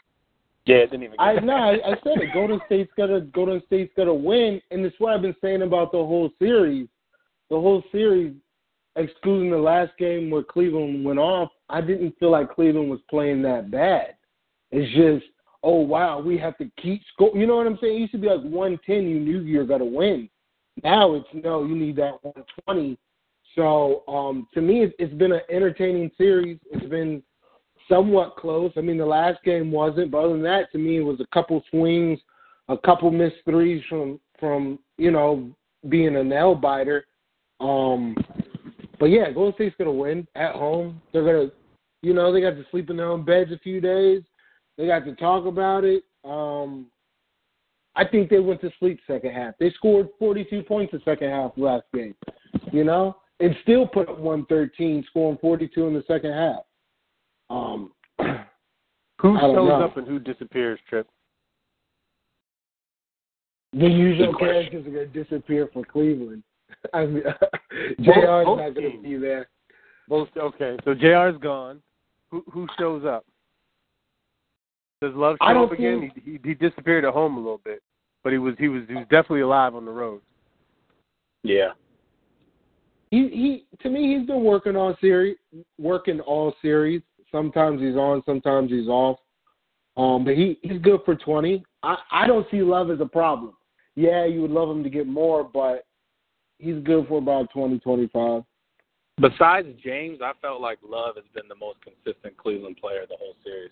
Yeah, 0.64 0.76
it 0.76 0.90
didn't 0.90 1.02
even. 1.02 1.16
I 1.20 1.34
no, 1.34 1.52
I, 1.52 1.72
I 1.84 1.94
said 2.02 2.16
it. 2.16 2.32
Golden 2.32 2.62
State's 2.64 2.92
gonna 2.96 3.20
Golden 3.20 3.62
State's 3.66 3.92
gonna 3.94 4.14
win, 4.14 4.58
and 4.70 4.86
it's 4.86 4.98
what 4.98 5.12
I've 5.12 5.20
been 5.20 5.36
saying 5.42 5.60
about 5.60 5.92
the 5.92 5.98
whole 5.98 6.30
series. 6.38 6.88
The 7.50 7.60
whole 7.60 7.82
series, 7.92 8.32
excluding 8.96 9.50
the 9.50 9.58
last 9.58 9.92
game 9.98 10.30
where 10.30 10.42
Cleveland 10.42 11.04
went 11.04 11.18
off, 11.18 11.50
I 11.68 11.80
didn't 11.80 12.18
feel 12.18 12.30
like 12.30 12.54
Cleveland 12.54 12.90
was 12.90 13.00
playing 13.08 13.42
that 13.42 13.70
bad. 13.70 14.14
It's 14.70 14.92
just, 14.94 15.32
oh 15.62 15.80
wow, 15.80 16.20
we 16.20 16.38
have 16.38 16.56
to 16.58 16.70
keep 16.80 17.02
score. 17.12 17.30
You 17.34 17.46
know 17.46 17.56
what 17.56 17.66
I'm 17.66 17.78
saying? 17.80 17.96
It 17.96 18.00
used 18.00 18.12
to 18.12 18.18
be 18.18 18.28
like 18.28 18.42
110, 18.42 19.08
you 19.08 19.20
knew 19.20 19.40
you 19.40 19.58
were 19.58 19.64
gonna 19.64 19.84
win. 19.84 20.28
Now 20.82 21.14
it's 21.14 21.26
no, 21.32 21.64
you 21.64 21.76
need 21.76 21.96
that 21.96 22.22
120. 22.22 22.98
So 23.54 24.02
um, 24.08 24.48
to 24.54 24.60
me, 24.60 24.82
it's, 24.82 24.94
it's 24.98 25.14
been 25.14 25.32
an 25.32 25.42
entertaining 25.50 26.10
series. 26.16 26.58
It's 26.70 26.86
been 26.86 27.22
somewhat 27.88 28.36
close. 28.36 28.72
I 28.76 28.80
mean, 28.80 28.96
the 28.96 29.06
last 29.06 29.42
game 29.44 29.70
wasn't, 29.70 30.10
but 30.10 30.18
other 30.18 30.32
than 30.32 30.42
that, 30.44 30.72
to 30.72 30.78
me, 30.78 30.98
it 30.98 31.02
was 31.02 31.20
a 31.20 31.26
couple 31.34 31.62
swings, 31.70 32.18
a 32.68 32.78
couple 32.78 33.10
missed 33.10 33.36
threes 33.44 33.82
from 33.88 34.18
from 34.38 34.78
you 34.98 35.10
know 35.10 35.50
being 35.88 36.16
a 36.16 36.24
nail 36.24 36.54
biter. 36.54 37.06
Um, 37.60 38.16
but 39.02 39.10
yeah, 39.10 39.32
Golden 39.32 39.52
State's 39.54 39.74
gonna 39.76 39.90
win 39.90 40.28
at 40.36 40.54
home. 40.54 41.02
They're 41.12 41.24
gonna, 41.24 41.50
you 42.02 42.14
know, 42.14 42.32
they 42.32 42.40
got 42.40 42.50
to 42.50 42.64
sleep 42.70 42.88
in 42.88 42.96
their 42.96 43.08
own 43.08 43.24
beds 43.24 43.50
a 43.50 43.58
few 43.58 43.80
days. 43.80 44.22
They 44.78 44.86
got 44.86 45.04
to 45.06 45.16
talk 45.16 45.44
about 45.44 45.82
it. 45.82 46.04
Um, 46.24 46.86
I 47.96 48.04
think 48.04 48.30
they 48.30 48.38
went 48.38 48.60
to 48.60 48.70
sleep 48.78 49.00
second 49.08 49.32
half. 49.32 49.54
They 49.58 49.72
scored 49.72 50.06
42 50.20 50.62
points 50.62 50.92
the 50.92 51.00
second 51.04 51.30
half 51.30 51.50
last 51.56 51.82
game, 51.92 52.14
you 52.70 52.84
know, 52.84 53.16
and 53.40 53.56
still 53.64 53.88
put 53.88 54.08
up 54.08 54.20
113, 54.20 55.04
scoring 55.10 55.36
42 55.40 55.84
in 55.88 55.94
the 55.94 56.04
second 56.06 56.32
half. 56.32 56.60
Um, 57.50 57.90
Who 58.20 59.36
shows 59.40 59.56
know. 59.56 59.84
up 59.84 59.96
and 59.96 60.06
who 60.06 60.20
disappears, 60.20 60.78
Trip? 60.88 61.08
the 63.72 63.88
usual 63.88 64.32
characters 64.34 64.86
are 64.86 64.90
going 64.90 65.12
to 65.12 65.24
disappear 65.24 65.68
for 65.72 65.84
Cleveland. 65.84 66.44
I 66.94 67.06
mean, 67.06 67.22
Both- 67.98 68.06
JR's 68.06 68.44
both 68.44 68.58
not 68.58 68.74
going 68.74 68.96
to 68.96 69.02
be 69.02 69.16
there. 69.16 69.48
Both 70.08 70.28
okay. 70.36 70.76
So 70.84 70.94
Jr's 70.94 71.38
gone. 71.40 71.80
Who 72.30 72.44
who 72.50 72.66
shows 72.78 73.04
up? 73.04 73.24
Does 75.00 75.14
Love 75.14 75.36
I 75.40 75.50
show 75.50 75.54
don't 75.54 75.66
up 75.66 75.72
again? 75.72 76.10
He, 76.24 76.32
he 76.32 76.38
he 76.44 76.54
disappeared 76.54 77.04
at 77.04 77.12
home 77.12 77.36
a 77.36 77.40
little 77.40 77.60
bit, 77.64 77.82
but 78.24 78.32
he 78.32 78.38
was 78.38 78.54
he 78.58 78.68
was 78.68 78.82
he 78.88 78.94
was 78.94 79.04
definitely 79.10 79.40
alive 79.40 79.74
on 79.74 79.84
the 79.84 79.90
road. 79.90 80.20
yeah. 81.42 81.70
He 83.10 83.28
he 83.28 83.64
to 83.82 83.90
me 83.90 84.16
he's 84.16 84.26
been 84.26 84.42
working 84.42 84.74
on 84.76 84.96
series, 85.00 85.36
working 85.78 86.20
all 86.20 86.54
series. 86.62 87.02
Sometimes 87.30 87.80
he's 87.80 87.94
on, 87.96 88.22
sometimes 88.26 88.70
he's 88.70 88.88
off. 88.88 89.18
Um, 89.96 90.24
but 90.24 90.34
he 90.34 90.58
he's 90.62 90.80
good 90.80 91.00
for 91.04 91.14
twenty. 91.14 91.62
I 91.82 91.96
I 92.10 92.26
don't 92.26 92.46
see 92.50 92.62
Love 92.62 92.90
as 92.90 93.00
a 93.00 93.06
problem. 93.06 93.52
Yeah, 93.96 94.24
you 94.24 94.40
would 94.40 94.50
love 94.50 94.70
him 94.70 94.82
to 94.82 94.88
get 94.90 95.06
more, 95.06 95.44
but 95.44 95.84
he's 96.62 96.82
good 96.84 97.06
for 97.08 97.18
about 97.18 97.50
twenty 97.50 97.78
twenty 97.80 98.08
five. 98.12 98.42
Besides 99.20 99.68
James, 99.84 100.20
I 100.22 100.32
felt 100.40 100.60
like 100.62 100.78
Love 100.82 101.16
has 101.16 101.24
been 101.34 101.46
the 101.48 101.54
most 101.54 101.78
consistent 101.82 102.36
Cleveland 102.38 102.78
player 102.80 103.04
the 103.08 103.16
whole 103.18 103.34
series. 103.44 103.70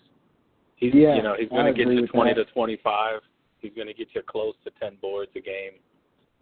He's 0.75 0.93
Yeah, 0.93 1.15
you 1.15 1.23
know 1.23 1.35
he's 1.37 1.49
going 1.49 1.65
to 1.65 1.73
get 1.73 1.91
you 1.91 2.05
20 2.07 2.33
that. 2.33 2.45
to 2.45 2.51
25. 2.53 3.21
He's 3.59 3.71
going 3.75 3.87
to 3.87 3.93
get 3.93 4.09
you 4.13 4.21
close 4.21 4.53
to 4.65 4.71
10 4.79 4.97
boards 5.01 5.31
a 5.35 5.39
game, 5.41 5.73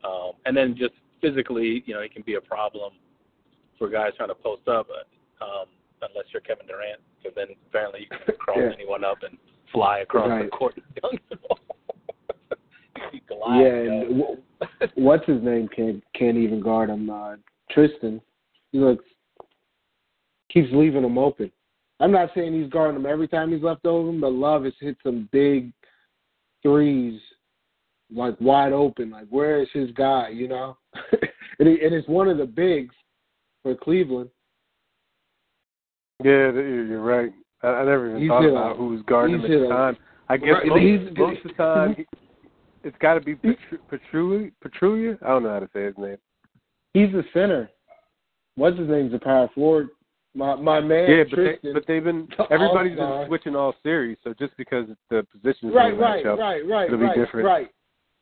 um, 0.04 0.32
and 0.46 0.56
then 0.56 0.76
just 0.78 0.94
physically, 1.22 1.84
you 1.86 1.94
know, 1.94 2.02
he 2.02 2.08
can 2.10 2.24
be 2.24 2.36
a 2.36 2.42
problem 2.42 2.94
for 3.78 3.90
guys 3.90 4.12
trying 4.16 4.30
to 4.30 4.36
post 4.36 4.68
up, 4.68 4.88
um, 5.42 5.66
unless 6.02 6.26
you're 6.32 6.42
Kevin 6.42 6.66
Durant, 6.68 7.02
because 7.18 7.36
then 7.36 7.48
apparently 7.68 8.02
you 8.02 8.08
can 8.08 8.36
cross 8.40 8.58
Yeah. 8.60 8.72
anyone 8.74 9.04
up 9.04 9.18
and 9.24 9.38
fly 9.74 10.00
across 10.00 10.30
Right. 10.30 10.46
the 10.46 10.50
court. 10.52 10.76
and 13.14 13.22
dunk 13.28 13.28
the 13.28 13.36
ball. 13.36 13.60
You 13.60 13.62
can 13.62 13.62
glide, 13.62 13.62
Yeah, 13.62 13.92
and 14.02 14.20
w- 14.20 14.42
what's 14.96 15.26
his 15.26 15.42
name 15.44 15.68
can't 15.76 16.04
can't 16.14 16.38
even 16.38 16.62
guard 16.62 16.90
him. 16.90 17.10
Uh, 17.10 17.36
Tristan, 17.72 18.22
he 18.72 18.80
looks 18.80 19.06
keeps 20.52 20.70
leaving 20.72 21.04
him 21.04 21.18
open. 21.18 21.52
I'm 22.00 22.12
not 22.12 22.30
saying 22.34 22.54
he's 22.60 22.72
guarding 22.72 22.96
him 23.00 23.06
every 23.06 23.28
time 23.28 23.52
he's 23.52 23.62
left 23.62 23.86
open, 23.86 24.20
but 24.22 24.32
Love 24.34 24.64
has 24.64 24.74
hit 24.80 24.96
some 25.04 25.28
big 25.32 25.72
threes, 26.64 27.20
like 28.14 28.36
wide 28.40 28.72
open. 28.74 29.12
Like 29.12 29.28
where 29.30 29.62
is 29.62 29.68
his 29.74 29.92
guy? 29.92 30.30
You 30.30 30.48
know, 30.48 30.78
and, 31.60 31.68
it, 31.68 31.84
and 31.84 31.94
it's 31.94 32.08
one 32.08 32.28
of 32.30 32.38
the 32.38 32.46
bigs 32.46 32.96
for 33.64 33.76
Cleveland. 33.76 34.30
Yeah, 36.24 36.52
you're 36.52 36.86
you're 36.86 37.02
right. 37.02 37.32
I, 37.64 37.68
I 37.68 37.86
never 37.86 38.10
even 38.10 38.22
He's 38.22 38.30
thought 38.30 38.46
about 38.46 38.72
a- 38.72 38.76
who 38.76 38.88
was 38.90 39.02
guarding 39.08 39.36
him 39.40 39.46
at 39.46 39.50
the 39.62 39.68
time. 39.68 39.98
I 40.30 40.38
guess 40.38 40.50
Right, 40.54 40.68
most, 40.68 40.82
he's- 40.82 41.18
most 41.18 41.46
of 41.46 41.52
the 41.52 41.54
time 41.58 41.96
he, 41.98 42.06
it's 42.84 42.98
got 43.00 43.16
to 43.16 43.22
be 43.22 43.36
Petru- 43.36 43.80
Petrulia. 43.92 44.52
Petrulia. 44.64 45.18
I 45.24 45.28
don't 45.30 45.44
know 45.44 45.50
how 45.54 45.60
to 45.60 45.70
say 45.74 45.86
his 45.86 45.98
name. 45.98 46.18
He's 46.94 47.12
the 47.12 47.24
center. 47.34 47.70
What's 48.56 48.78
his 48.78 48.90
name's 48.90 49.12
the 49.12 49.20
power 49.20 49.50
forward. 49.56 49.90
My 50.36 50.56
my 50.56 50.80
man 50.80 51.10
yeah, 51.10 51.24
but 51.30 51.38
they, 51.38 51.74
but 51.74 51.84
they've 51.88 52.04
been 52.04 52.28
everybody's 52.52 52.96
been 52.98 53.26
switching 53.28 53.56
all 53.56 53.74
series. 53.82 54.18
So 54.24 54.34
just 54.38 54.56
because 54.58 54.86
the 55.10 55.26
positions 55.32 55.74
right, 55.74 55.98
right, 55.98 56.24
match 56.24 56.26
up, 56.26 56.40
right, 56.40 56.66
right, 56.68 56.86
it'll 56.86 57.00
be 57.00 57.06
right, 57.06 57.18
different. 57.18 57.48
right. 57.48 57.68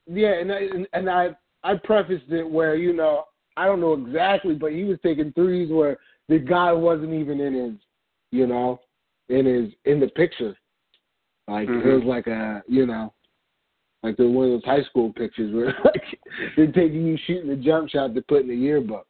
Yeah, 0.10 0.34
and 0.40 0.52
I, 0.52 0.58
and, 0.58 0.88
and 0.94 1.10
I 1.10 1.36
I 1.64 1.76
prefaced 1.76 2.32
it 2.32 2.50
where 2.50 2.76
you 2.76 2.94
know 2.94 3.26
I 3.58 3.66
don't 3.66 3.82
know 3.82 3.94
exactly, 3.94 4.56
but 4.56 4.72
he 4.72 4.86
was 4.86 4.98
taking 5.04 5.34
threes 5.34 5.70
where 5.70 5.98
the 6.30 6.40
guy 6.40 6.72
wasn't 6.72 7.14
even 7.14 7.42
in 7.42 7.54
his, 7.54 7.74
you 8.32 8.48
know, 8.48 8.80
in 9.28 9.46
his 9.46 9.74
in 9.86 10.00
the 10.00 10.08
picture. 10.08 10.56
Like 11.50 11.68
it 11.68 11.72
Mhm. 11.72 11.96
was 11.96 12.04
like 12.06 12.28
a 12.28 12.64
you 12.70 12.86
know, 12.86 13.14
like 14.04 14.18
the 14.18 14.28
one 14.28 14.46
of 14.46 14.52
those 14.52 14.66
high 14.66 14.84
school 14.84 15.12
pictures 15.14 15.54
where 15.54 15.68
like 15.86 16.04
they're 16.56 16.72
taking 16.72 17.06
you 17.06 17.18
shooting 17.26 17.50
the 17.50 17.56
jump 17.56 17.90
shot 17.90 18.14
to 18.16 18.22
put 18.22 18.42
in 18.42 18.48
the 18.48 18.56
yearbook. 18.56 19.08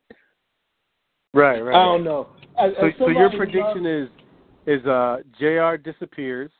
Right, 1.34 1.60
right. 1.60 1.75
I 1.75 1.86
don't 1.86 2.03
know. 2.03 2.29
As- 2.58 2.74
So, 2.79 2.88
as 2.88 2.94
so 2.98 3.08
your 3.10 3.29
prediction 3.32 3.86
is 3.86 4.10
is 4.65 4.86
uh 4.86 5.17
Jr. 5.39 5.77
disappears, 5.77 6.51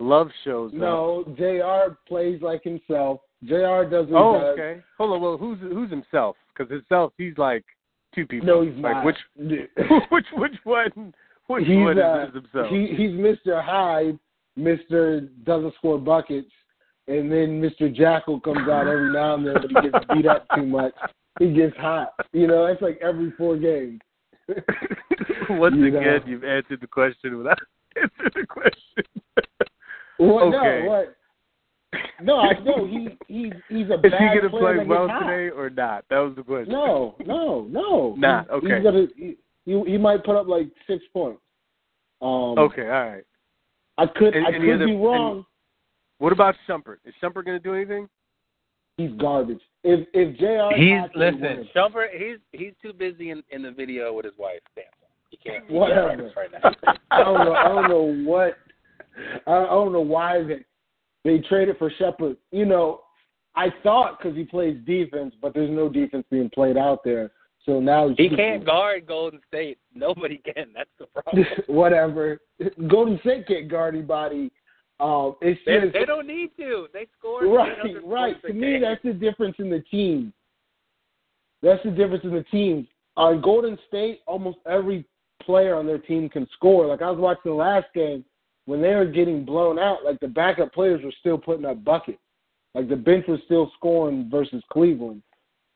Love 0.00 0.30
shows 0.44 0.72
up. 0.72 0.78
No, 0.78 1.24
Jr. 1.36 1.94
plays 2.08 2.40
like 2.42 2.64
himself. 2.64 3.20
Jr. 3.44 3.84
doesn't. 3.90 4.14
Oh, 4.14 4.40
does. 4.40 4.58
okay. 4.58 4.80
Hold 4.98 5.12
on. 5.12 5.20
Well, 5.20 5.36
who's 5.38 5.58
who's 5.60 5.90
himself? 5.90 6.36
Because 6.56 6.70
himself, 6.70 7.12
he's 7.18 7.36
like 7.36 7.64
two 8.14 8.26
people. 8.26 8.46
No, 8.46 8.62
he's 8.62 8.74
like 8.82 8.96
not. 8.96 9.04
which 9.04 9.16
which 10.10 10.26
which 10.34 10.54
one? 10.64 11.14
Which 11.46 11.66
he's 11.66 11.76
one 11.76 11.98
uh, 11.98 12.24
is, 12.24 12.28
is 12.28 12.34
himself? 12.34 12.68
he 12.70 12.86
he's 12.96 13.10
Mr. 13.12 13.62
Hyde, 13.62 14.18
Mr. 14.58 15.28
doesn't 15.44 15.74
score 15.74 15.98
buckets, 15.98 16.50
and 17.08 17.30
then 17.30 17.60
Mr. 17.60 17.92
Jekyll 17.94 18.40
comes 18.40 18.68
out 18.68 18.86
every 18.86 19.12
now 19.12 19.34
and 19.34 19.46
then, 19.46 19.54
but 19.54 19.84
he 19.84 19.90
gets 19.90 20.04
beat 20.14 20.26
up 20.26 20.46
too 20.54 20.66
much. 20.66 20.92
He 21.38 21.52
gets 21.52 21.76
hot. 21.76 22.12
You 22.32 22.46
know, 22.46 22.66
it's 22.66 22.82
like 22.82 22.98
every 23.02 23.32
four 23.38 23.56
games. 23.56 24.00
Once 25.50 25.74
you 25.76 25.86
again, 25.88 26.02
know. 26.02 26.20
you've 26.26 26.44
answered 26.44 26.80
the 26.80 26.86
question 26.86 27.38
without 27.38 27.58
answering 27.96 28.30
the 28.34 28.46
question. 28.46 29.04
What? 30.18 30.42
Okay. 30.54 30.82
No, 30.84 30.88
what? 30.88 31.16
No, 32.22 32.36
I 32.38 32.52
know 32.62 32.86
he 32.86 33.08
he's 33.26 33.52
he's 33.68 33.86
a 33.90 33.96
bad 33.96 34.12
guy. 34.12 34.16
Is 34.16 34.30
he 34.34 34.40
gonna 34.40 34.50
player 34.50 34.76
play 34.76 34.86
well 34.86 35.08
today 35.08 35.50
or 35.50 35.70
not? 35.70 36.04
That 36.10 36.18
was 36.18 36.34
the 36.36 36.42
question. 36.42 36.72
No, 36.72 37.16
no, 37.26 37.66
no. 37.70 38.14
Not, 38.18 38.46
He- 38.46 38.52
okay. 38.52 38.74
He's 38.76 38.84
gonna 38.84 39.06
he, 39.16 39.36
he 39.64 39.82
he 39.92 39.98
might 39.98 40.22
put 40.24 40.36
up 40.36 40.46
like 40.46 40.68
six 40.86 41.02
points. 41.12 41.40
Um, 42.22 42.58
Okay, 42.58 42.82
all 42.82 42.88
right. 43.10 43.24
I 43.98 44.06
could 44.06 44.34
And- 44.36 44.46
I 44.46 44.52
could 44.52 44.74
other- 44.74 44.86
be 44.86 44.94
wrong. 44.96 45.46
What 46.20 46.32
about 46.34 46.54
Shumpert? 46.68 46.98
Is 47.06 47.14
Shumpert 47.22 47.46
going 47.46 47.56
to 47.56 47.58
do 47.58 47.74
anything? 47.74 48.08
He's 48.98 49.10
garbage. 49.18 49.60
If 49.82 50.06
if 50.12 50.36
Jr. 50.36 50.76
He's 50.78 51.00
hot, 51.00 51.10
they 51.14 51.20
listen, 51.30 51.40
win. 51.40 51.68
Shumpert. 51.74 52.08
He's 52.12 52.36
he's 52.52 52.74
too 52.82 52.92
busy 52.92 53.30
in, 53.30 53.42
in 53.50 53.62
the 53.62 53.70
video 53.70 54.12
with 54.12 54.26
his 54.26 54.34
wife 54.38 54.60
dancing. 54.76 54.92
He 55.30 55.38
can't. 55.38 55.64
He 55.66 55.74
Whatever. 55.74 56.16
can't 56.16 56.36
right 56.36 56.50
now. 56.52 56.94
I 57.10 57.24
don't 57.24 57.38
know. 57.46 57.54
I 57.54 57.68
don't 57.68 57.88
know 57.88 58.30
what. 58.30 58.58
I 59.46 59.52
I 59.52 59.66
don't 59.70 59.92
know 59.94 60.02
why 60.02 60.42
they 60.42 60.64
they 61.24 61.38
traded 61.48 61.78
for 61.78 61.90
Shepard. 61.98 62.36
You 62.52 62.66
know, 62.66 63.00
I 63.56 63.68
thought 63.82 64.18
because 64.18 64.36
he 64.36 64.44
plays 64.44 64.76
defense, 64.86 65.34
but 65.40 65.54
there's 65.54 65.70
no 65.70 65.88
defense 65.88 66.26
being 66.30 66.50
played 66.50 66.76
out 66.76 67.02
there. 67.02 67.30
So 67.64 67.80
now 67.80 68.10
He 68.16 68.28
can't 68.28 68.64
guard 68.64 69.06
Golden 69.06 69.40
State. 69.48 69.78
Nobody 69.94 70.38
can. 70.38 70.66
That's 70.74 70.90
the 70.98 71.06
problem. 71.06 71.46
Whatever. 71.66 72.40
Golden 72.88 73.18
State 73.20 73.46
can't 73.46 73.68
guard 73.68 73.94
anybody. 73.94 74.50
Um, 75.00 75.36
it's 75.40 75.60
They, 75.66 75.80
just 75.80 75.92
they 75.92 76.04
don't 76.04 76.26
need 76.26 76.50
to. 76.58 76.88
They 76.92 77.06
score. 77.18 77.46
right, 77.46 77.72
800 77.84 78.02
right. 78.04 78.42
To 78.42 78.52
me, 78.52 78.72
game. 78.72 78.82
that's 78.82 79.02
the 79.02 79.12
difference 79.12 79.56
in 79.58 79.70
the 79.70 79.80
team. 79.90 80.32
That's 81.62 81.82
the 81.84 81.90
difference 81.90 82.24
in 82.24 82.32
the 82.34 82.44
teams. 82.44 82.86
On 83.16 83.40
Golden 83.40 83.78
State, 83.88 84.20
almost 84.26 84.58
every 84.66 85.04
player 85.42 85.74
on 85.74 85.86
their 85.86 85.98
team 85.98 86.28
can 86.28 86.46
score. 86.54 86.86
Like 86.86 87.02
I 87.02 87.10
was 87.10 87.18
watching 87.18 87.50
the 87.50 87.54
last 87.54 87.86
game 87.94 88.24
when 88.66 88.80
they 88.80 88.94
were 88.94 89.06
getting 89.06 89.44
blown 89.44 89.78
out, 89.78 90.04
like 90.04 90.20
the 90.20 90.28
backup 90.28 90.72
players 90.72 91.02
were 91.02 91.12
still 91.20 91.38
putting 91.38 91.64
up 91.64 91.82
buckets. 91.84 92.18
Like 92.74 92.88
the 92.88 92.96
bench 92.96 93.24
was 93.26 93.40
still 93.46 93.72
scoring 93.76 94.28
versus 94.30 94.62
Cleveland. 94.72 95.22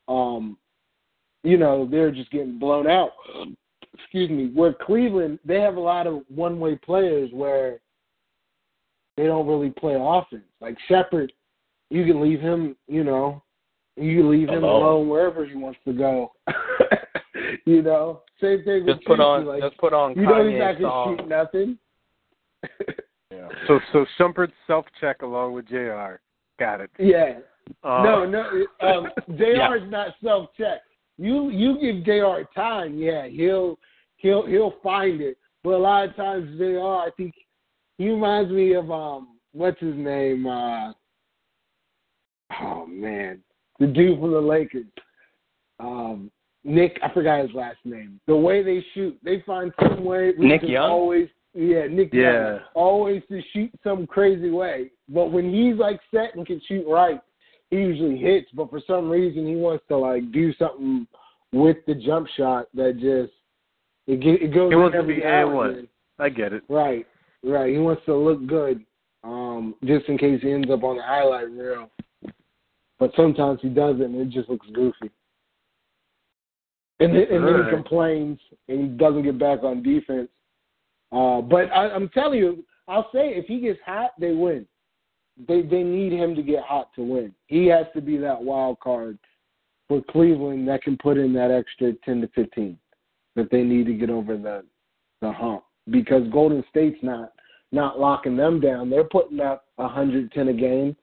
Um, 0.06 0.56
you 1.42 1.56
know, 1.58 1.88
they're 1.90 2.12
just 2.12 2.30
getting 2.30 2.58
blown 2.58 2.86
out. 2.86 3.10
Excuse 3.94 4.30
me. 4.30 4.50
Where 4.54 4.72
Cleveland, 4.72 5.38
they 5.44 5.60
have 5.60 5.76
a 5.76 5.80
lot 5.80 6.06
of 6.06 6.22
one 6.28 6.58
way 6.60 6.76
players 6.76 7.30
where 7.32 7.80
they 9.16 9.24
don't 9.24 9.46
really 9.46 9.70
play 9.70 9.96
offense. 9.98 10.42
Like 10.60 10.76
Shepard, 10.88 11.32
you 11.90 12.04
can 12.04 12.20
leave 12.20 12.40
him, 12.40 12.76
you 12.88 13.04
know, 13.04 13.42
you 13.96 14.18
can 14.18 14.30
leave 14.30 14.48
him 14.48 14.64
Alone. 14.64 14.82
alone 14.82 15.08
wherever 15.08 15.44
he 15.46 15.54
wants 15.56 15.78
to 15.86 15.92
go. 15.92 16.32
you 17.64 17.82
know, 17.82 18.22
same 18.40 18.64
thing 18.64 18.84
with 18.84 18.96
Just 18.96 19.06
put 19.06 19.18
Tucci, 19.20 19.24
on. 19.24 19.46
Like, 19.46 19.62
just 19.62 19.78
put 19.78 19.92
on. 19.92 20.14
you 20.16 20.22
know, 20.22 20.48
he's 20.48 20.58
Kanye's 20.58 20.80
not 20.80 20.90
song. 20.90 21.16
gonna 21.16 21.22
shoot 21.22 21.28
nothing. 21.28 21.78
yeah. 23.30 23.48
So 23.66 23.78
so 23.92 24.06
Shumpert's 24.18 24.52
self 24.66 24.86
check 25.00 25.22
along 25.22 25.52
with 25.54 25.66
Jr. 25.68 26.14
Got 26.58 26.80
it. 26.80 26.90
Yeah. 26.98 27.38
Uh, 27.82 28.02
no, 28.04 28.24
no. 28.26 28.64
Um, 28.80 29.08
Jr. 29.36 29.42
Yeah. 29.44 29.74
is 29.76 29.90
not 29.90 30.08
self 30.22 30.50
check. 30.56 30.80
You 31.18 31.50
you 31.50 31.74
give 31.80 32.04
Jr. 32.04 32.42
time, 32.54 32.96
yeah, 32.98 33.26
he'll 33.28 33.78
he'll 34.16 34.46
he'll 34.46 34.74
find 34.82 35.20
it. 35.20 35.36
But 35.62 35.70
a 35.74 35.78
lot 35.78 36.08
of 36.08 36.16
times 36.16 36.58
Jr. 36.58 36.78
I 36.80 37.08
think 37.16 37.34
he 37.98 38.10
reminds 38.10 38.50
me 38.50 38.74
of 38.74 38.90
um 38.90 39.36
what's 39.52 39.80
his 39.80 39.94
name? 39.96 40.46
Uh 40.46 40.92
oh 42.60 42.86
man. 42.86 43.40
The 43.78 43.86
dude 43.86 44.20
from 44.20 44.32
the 44.32 44.40
Lakers. 44.40 44.86
Um 45.80 46.30
Nick, 46.64 46.98
I 47.02 47.12
forgot 47.12 47.42
his 47.42 47.54
last 47.54 47.76
name. 47.84 48.18
The 48.26 48.34
way 48.34 48.62
they 48.62 48.84
shoot, 48.94 49.18
they 49.22 49.42
find 49.46 49.70
some 49.82 50.02
way. 50.02 50.32
Nick 50.38 50.62
Young? 50.62 50.90
Always, 50.90 51.28
yeah, 51.52 51.86
Nick 51.86 52.12
Yeah. 52.12 52.32
Young. 52.32 52.60
Always 52.74 53.22
to 53.28 53.42
shoot 53.52 53.70
some 53.84 54.06
crazy 54.06 54.50
way. 54.50 54.90
But 55.08 55.26
when 55.26 55.52
he's 55.52 55.76
like 55.76 56.00
set 56.12 56.34
and 56.34 56.46
can 56.46 56.60
shoot 56.66 56.86
right, 56.88 57.20
he 57.70 57.76
usually 57.76 58.16
hits. 58.16 58.48
But 58.54 58.70
for 58.70 58.80
some 58.86 59.10
reason, 59.10 59.46
he 59.46 59.56
wants 59.56 59.84
to 59.88 59.98
like 59.98 60.32
do 60.32 60.54
something 60.54 61.06
with 61.52 61.76
the 61.86 61.94
jump 61.94 62.28
shot 62.36 62.68
that 62.74 62.94
just 62.94 63.32
it, 64.06 64.24
it 64.24 64.54
goes. 64.54 64.72
He 64.72 64.76
wants 64.76 64.96
to 64.96 65.02
be 65.02 65.22
every 65.22 65.24
now 65.24 65.38
and 65.40 65.48
and 65.48 65.54
one. 65.54 65.88
I 66.18 66.28
get 66.30 66.52
it. 66.52 66.62
Right, 66.68 67.06
right. 67.44 67.70
He 67.70 67.78
wants 67.78 68.02
to 68.06 68.14
look 68.14 68.46
good, 68.46 68.84
um, 69.22 69.74
just 69.84 70.08
in 70.08 70.18
case 70.18 70.40
he 70.42 70.52
ends 70.52 70.70
up 70.70 70.82
on 70.82 70.96
the 70.96 71.02
highlight 71.02 71.50
reel. 71.50 71.90
But 72.98 73.10
sometimes 73.16 73.58
he 73.62 73.68
doesn't, 73.68 74.02
and 74.02 74.20
it 74.20 74.30
just 74.30 74.48
looks 74.48 74.66
goofy. 74.72 75.10
And 77.00 77.14
then, 77.14 77.26
and 77.30 77.46
then 77.46 77.64
he 77.64 77.70
complains, 77.70 78.38
and 78.68 78.80
he 78.80 78.86
doesn't 78.86 79.24
get 79.24 79.38
back 79.38 79.62
on 79.62 79.82
defense. 79.82 80.28
Uh, 81.12 81.40
but 81.40 81.70
I, 81.72 81.90
I'm 81.90 82.08
telling 82.10 82.38
you, 82.38 82.64
I'll 82.88 83.08
say 83.12 83.30
if 83.34 83.46
he 83.46 83.60
gets 83.60 83.80
hot, 83.84 84.12
they 84.18 84.32
win. 84.32 84.66
They 85.48 85.62
they 85.62 85.82
need 85.82 86.12
him 86.12 86.36
to 86.36 86.42
get 86.42 86.62
hot 86.62 86.90
to 86.94 87.02
win. 87.02 87.34
He 87.46 87.66
has 87.66 87.86
to 87.94 88.00
be 88.00 88.16
that 88.18 88.40
wild 88.40 88.78
card 88.78 89.18
for 89.88 90.00
Cleveland 90.10 90.68
that 90.68 90.82
can 90.82 90.96
put 90.96 91.18
in 91.18 91.32
that 91.34 91.50
extra 91.50 91.92
ten 92.04 92.20
to 92.20 92.28
fifteen 92.28 92.78
that 93.34 93.50
they 93.50 93.62
need 93.62 93.86
to 93.86 93.94
get 93.94 94.10
over 94.10 94.36
the 94.36 94.64
the 95.20 95.32
hump 95.32 95.64
because 95.90 96.22
Golden 96.32 96.64
State's 96.70 97.02
not 97.02 97.32
not 97.74 97.98
locking 97.98 98.36
them 98.36 98.60
down. 98.60 98.88
They're 98.88 99.04
putting 99.04 99.40
up 99.40 99.66
110 99.76 100.48
a 100.48 100.52
game, 100.52 100.96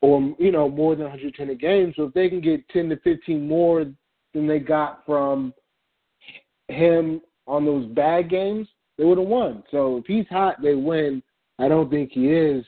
or 0.00 0.34
you 0.38 0.52
know 0.52 0.68
more 0.68 0.94
than 0.94 1.04
110 1.04 1.50
a 1.50 1.54
game. 1.54 1.92
So 1.96 2.04
if 2.04 2.14
they 2.14 2.28
can 2.28 2.40
get 2.40 2.68
10 2.68 2.88
to 2.90 2.96
15 2.98 3.46
more 3.46 3.84
than 4.32 4.46
they 4.46 4.58
got 4.58 5.04
from 5.04 5.52
him 6.68 7.20
on 7.46 7.64
those 7.64 7.86
bad 7.86 8.30
games, 8.30 8.68
they 8.96 9.04
would 9.04 9.18
have 9.18 9.26
won. 9.26 9.62
So 9.70 9.98
if 9.98 10.06
he's 10.06 10.26
hot, 10.28 10.62
they 10.62 10.74
win. 10.74 11.22
I 11.58 11.68
don't 11.68 11.90
think 11.90 12.12
he 12.12 12.28
is. 12.28 12.64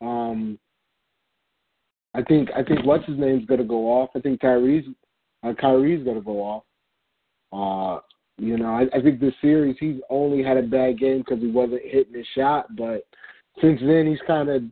Um, 0.00 0.58
I 2.14 2.22
think 2.22 2.50
I 2.56 2.62
think 2.62 2.84
what's 2.84 3.06
his 3.06 3.18
name's 3.18 3.46
to 3.46 3.64
go 3.64 3.86
off. 3.88 4.10
I 4.14 4.20
think 4.20 4.40
Kyrie's 4.40 4.84
uh, 5.42 5.54
Kyrie's 5.58 6.04
to 6.04 6.20
go 6.20 6.40
off. 6.40 6.62
Uh, 7.52 8.00
you 8.38 8.56
know, 8.56 8.68
I, 8.68 8.86
I 8.96 9.02
think 9.02 9.20
this 9.20 9.34
series 9.40 9.76
he's 9.78 10.00
only 10.10 10.42
had 10.42 10.56
a 10.56 10.62
bad 10.62 10.98
game 10.98 11.18
because 11.18 11.40
he 11.40 11.48
wasn't 11.48 11.82
hitting 11.84 12.14
his 12.14 12.26
shot, 12.36 12.74
but 12.76 13.06
since 13.60 13.80
then 13.80 14.06
he's 14.06 14.20
kind 14.26 14.48
of 14.48 14.62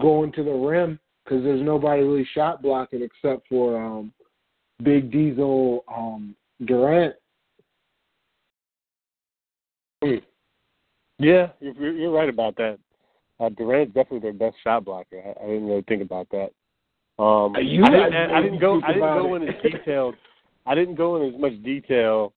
going 0.00 0.32
to 0.32 0.42
the 0.42 0.50
rim 0.50 0.98
because 1.24 1.42
there's 1.42 1.62
nobody 1.62 2.02
really 2.02 2.28
shot 2.34 2.62
blocking 2.62 3.02
except 3.02 3.46
for 3.48 3.80
um, 3.82 4.12
Big 4.82 5.10
Diesel 5.10 5.84
um, 5.94 6.34
Durant. 6.64 7.14
Yeah, 11.18 11.48
you're, 11.60 11.92
you're 11.92 12.10
right 12.10 12.28
about 12.28 12.56
that. 12.56 12.78
Uh, 13.40 13.48
Durant's 13.50 13.94
definitely 13.94 14.20
their 14.20 14.32
best 14.32 14.56
shot 14.62 14.84
blocker. 14.84 15.22
I, 15.24 15.44
I 15.44 15.46
didn't 15.46 15.66
really 15.66 15.84
think 15.88 16.02
about 16.02 16.28
that. 16.30 16.50
Um, 17.22 17.54
you 17.62 17.84
I 17.84 17.90
didn't, 17.90 18.14
I 18.14 18.40
made 18.40 18.42
didn't 18.42 18.60
go. 18.60 18.80
I 18.84 18.92
didn't 18.92 19.00
go 19.00 19.34
in 19.36 19.48
as 19.48 19.54
detailed. 19.62 20.16
I 20.66 20.74
didn't 20.74 20.96
go 20.96 21.16
in 21.16 21.32
as 21.32 21.40
much 21.40 21.62
detail 21.62 22.32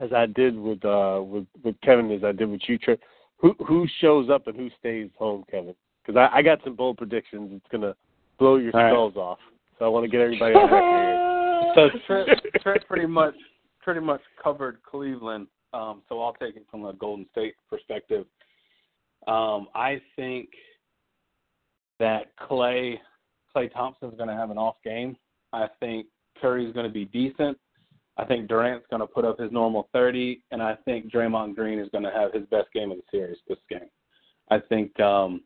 as 0.00 0.12
I 0.12 0.26
did 0.26 0.58
with 0.58 0.84
uh 0.84 1.22
with 1.24 1.46
with 1.62 1.80
Kevin 1.82 2.10
as 2.12 2.24
I 2.24 2.32
did 2.32 2.48
with 2.50 2.60
you. 2.66 2.78
Trey. 2.78 2.98
Who 3.38 3.54
who 3.66 3.86
shows 4.00 4.30
up 4.30 4.46
and 4.46 4.56
who 4.56 4.70
stays 4.78 5.10
home, 5.18 5.44
Kevin? 5.50 5.74
Because 6.04 6.18
I, 6.18 6.38
I 6.38 6.42
got 6.42 6.60
some 6.64 6.74
bold 6.76 6.98
predictions. 6.98 7.50
It's 7.52 7.66
gonna 7.70 7.94
blow 8.38 8.56
your 8.56 8.74
All 8.74 8.82
right. 8.82 8.90
skulls 8.90 9.16
off. 9.16 9.38
So 9.78 9.84
I 9.84 9.88
want 9.88 10.04
to 10.04 10.10
get 10.10 10.20
everybody 10.20 10.54
on 10.54 10.70
record. 10.70 11.92
So 11.92 11.98
Trent, 12.06 12.28
Trent 12.62 12.86
pretty 12.88 13.06
much 13.06 13.34
pretty 13.82 14.00
much 14.00 14.22
covered 14.42 14.78
Cleveland. 14.82 15.46
Um, 15.72 16.02
so 16.08 16.22
I'll 16.22 16.32
take 16.34 16.56
it 16.56 16.66
from 16.70 16.84
a 16.86 16.92
Golden 16.94 17.26
State 17.32 17.54
perspective. 17.68 18.24
Um, 19.26 19.68
I 19.74 20.00
think 20.14 20.48
that 21.98 22.36
Klay 22.38 22.98
Klay 23.54 23.72
Thompson's 23.72 24.16
going 24.16 24.28
to 24.28 24.34
have 24.34 24.50
an 24.50 24.58
off 24.58 24.76
game. 24.84 25.16
I 25.52 25.66
think 25.80 26.06
Curry's 26.40 26.72
going 26.74 26.86
to 26.86 26.92
be 26.92 27.06
decent. 27.06 27.58
I 28.18 28.24
think 28.24 28.48
Durant's 28.48 28.86
going 28.90 29.00
to 29.00 29.06
put 29.06 29.24
up 29.24 29.38
his 29.38 29.52
normal 29.52 29.88
30, 29.92 30.42
and 30.50 30.62
I 30.62 30.76
think 30.84 31.12
Draymond 31.12 31.54
Green 31.54 31.78
is 31.78 31.88
going 31.90 32.04
to 32.04 32.10
have 32.10 32.32
his 32.32 32.46
best 32.46 32.72
game 32.72 32.90
of 32.90 32.96
the 32.96 33.02
series 33.10 33.36
this 33.46 33.58
game. 33.68 33.88
I 34.50 34.58
think 34.58 34.98
um, 35.00 35.42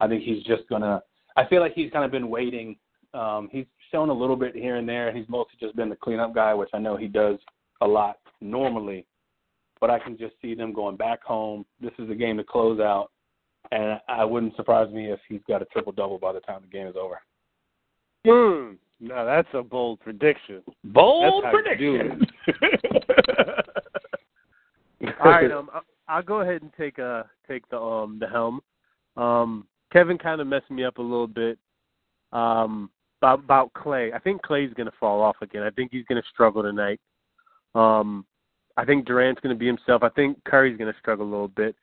I 0.00 0.08
think 0.08 0.22
he's 0.22 0.42
just 0.44 0.68
going 0.68 0.82
to. 0.82 1.02
I 1.36 1.46
feel 1.48 1.60
like 1.60 1.74
he's 1.74 1.90
kind 1.92 2.04
of 2.04 2.10
been 2.10 2.30
waiting. 2.30 2.76
Um, 3.14 3.48
he's 3.50 3.66
shown 3.90 4.10
a 4.10 4.12
little 4.12 4.36
bit 4.36 4.54
here 4.54 4.76
and 4.76 4.88
there. 4.88 5.08
And 5.08 5.16
he's 5.16 5.28
mostly 5.28 5.56
just 5.60 5.76
been 5.76 5.88
the 5.88 5.96
cleanup 5.96 6.34
guy, 6.34 6.54
which 6.54 6.70
I 6.72 6.78
know 6.78 6.96
he 6.96 7.08
does 7.08 7.38
a 7.80 7.86
lot 7.86 8.18
normally. 8.40 9.06
But 9.80 9.90
I 9.90 9.98
can 9.98 10.18
just 10.18 10.34
see 10.42 10.54
them 10.54 10.72
going 10.72 10.96
back 10.96 11.22
home. 11.22 11.64
This 11.80 11.92
is 11.98 12.10
a 12.10 12.14
game 12.14 12.36
to 12.38 12.44
close 12.44 12.80
out, 12.80 13.10
and 13.70 14.00
I 14.08 14.24
wouldn't 14.24 14.56
surprise 14.56 14.92
me 14.92 15.12
if 15.12 15.20
he's 15.28 15.40
got 15.46 15.62
a 15.62 15.66
triple 15.66 15.92
double 15.92 16.18
by 16.18 16.32
the 16.32 16.40
time 16.40 16.62
the 16.62 16.76
game 16.76 16.88
is 16.88 16.96
over. 17.00 17.20
Hmm. 18.26 18.74
Now 19.00 19.24
that's 19.24 19.48
a 19.52 19.62
bold 19.62 20.00
prediction. 20.00 20.62
Bold 20.84 21.44
That's 21.44 21.54
how 21.54 21.72
you 21.72 21.76
do 21.78 22.26
prediction. 22.52 22.96
All 25.20 25.30
right, 25.30 25.50
um, 25.50 25.70
I'll 26.08 26.22
go 26.22 26.40
ahead 26.40 26.62
and 26.62 26.72
take 26.76 26.98
uh 26.98 27.22
take 27.46 27.68
the 27.68 27.78
um 27.80 28.18
the 28.18 28.26
helm. 28.26 28.60
Um, 29.16 29.66
Kevin 29.92 30.18
kind 30.18 30.40
of 30.40 30.46
messed 30.46 30.70
me 30.70 30.84
up 30.84 30.98
a 30.98 31.02
little 31.02 31.26
bit. 31.26 31.58
Um, 32.32 32.90
about 33.20 33.40
about 33.40 33.72
Klay. 33.74 34.12
I 34.12 34.18
think 34.18 34.42
Klay's 34.42 34.74
gonna 34.74 34.92
fall 34.98 35.20
off 35.20 35.36
again. 35.42 35.62
I 35.62 35.70
think 35.70 35.90
he's 35.92 36.04
gonna 36.08 36.22
struggle 36.32 36.62
tonight. 36.62 37.00
Um, 37.74 38.26
I 38.76 38.84
think 38.84 39.06
Durant's 39.06 39.40
gonna 39.40 39.54
be 39.54 39.66
himself. 39.66 40.02
I 40.02 40.08
think 40.10 40.42
Curry's 40.44 40.76
gonna 40.76 40.94
struggle 40.98 41.26
a 41.26 41.30
little 41.30 41.48
bit, 41.48 41.76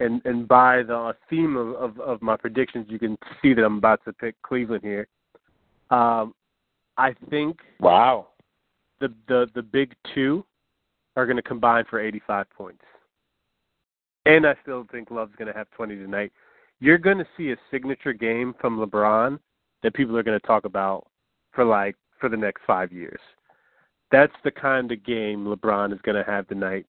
and 0.00 0.20
and 0.24 0.46
by 0.46 0.82
the 0.82 1.14
theme 1.28 1.56
of, 1.56 1.74
of, 1.74 2.00
of 2.00 2.22
my 2.22 2.36
predictions, 2.36 2.86
you 2.88 2.98
can 2.98 3.16
see 3.40 3.54
that 3.54 3.64
I'm 3.64 3.78
about 3.78 4.00
to 4.04 4.12
pick 4.12 4.34
Cleveland 4.42 4.82
here. 4.82 5.06
Um, 5.90 6.34
I 7.00 7.14
think 7.30 7.60
wow 7.80 8.26
the 9.00 9.12
the 9.26 9.46
the 9.54 9.62
big 9.62 9.94
two 10.14 10.44
are 11.16 11.24
going 11.24 11.36
to 11.36 11.42
combine 11.42 11.84
for 11.88 11.98
85 11.98 12.46
points, 12.50 12.84
and 14.26 14.46
I 14.46 14.54
still 14.62 14.86
think 14.92 15.10
Love's 15.10 15.34
going 15.36 15.50
to 15.50 15.58
have 15.58 15.70
20 15.70 15.96
tonight. 15.96 16.30
You're 16.78 16.98
going 16.98 17.18
to 17.18 17.26
see 17.36 17.52
a 17.52 17.56
signature 17.70 18.12
game 18.12 18.54
from 18.60 18.78
LeBron 18.78 19.38
that 19.82 19.94
people 19.94 20.16
are 20.16 20.22
going 20.22 20.38
to 20.38 20.46
talk 20.46 20.66
about 20.66 21.06
for 21.52 21.64
like 21.64 21.96
for 22.20 22.28
the 22.28 22.36
next 22.36 22.62
five 22.66 22.92
years. 22.92 23.20
That's 24.12 24.32
the 24.44 24.50
kind 24.50 24.92
of 24.92 25.04
game 25.04 25.46
LeBron 25.46 25.94
is 25.94 26.00
going 26.02 26.22
to 26.22 26.30
have 26.30 26.48
tonight, 26.48 26.84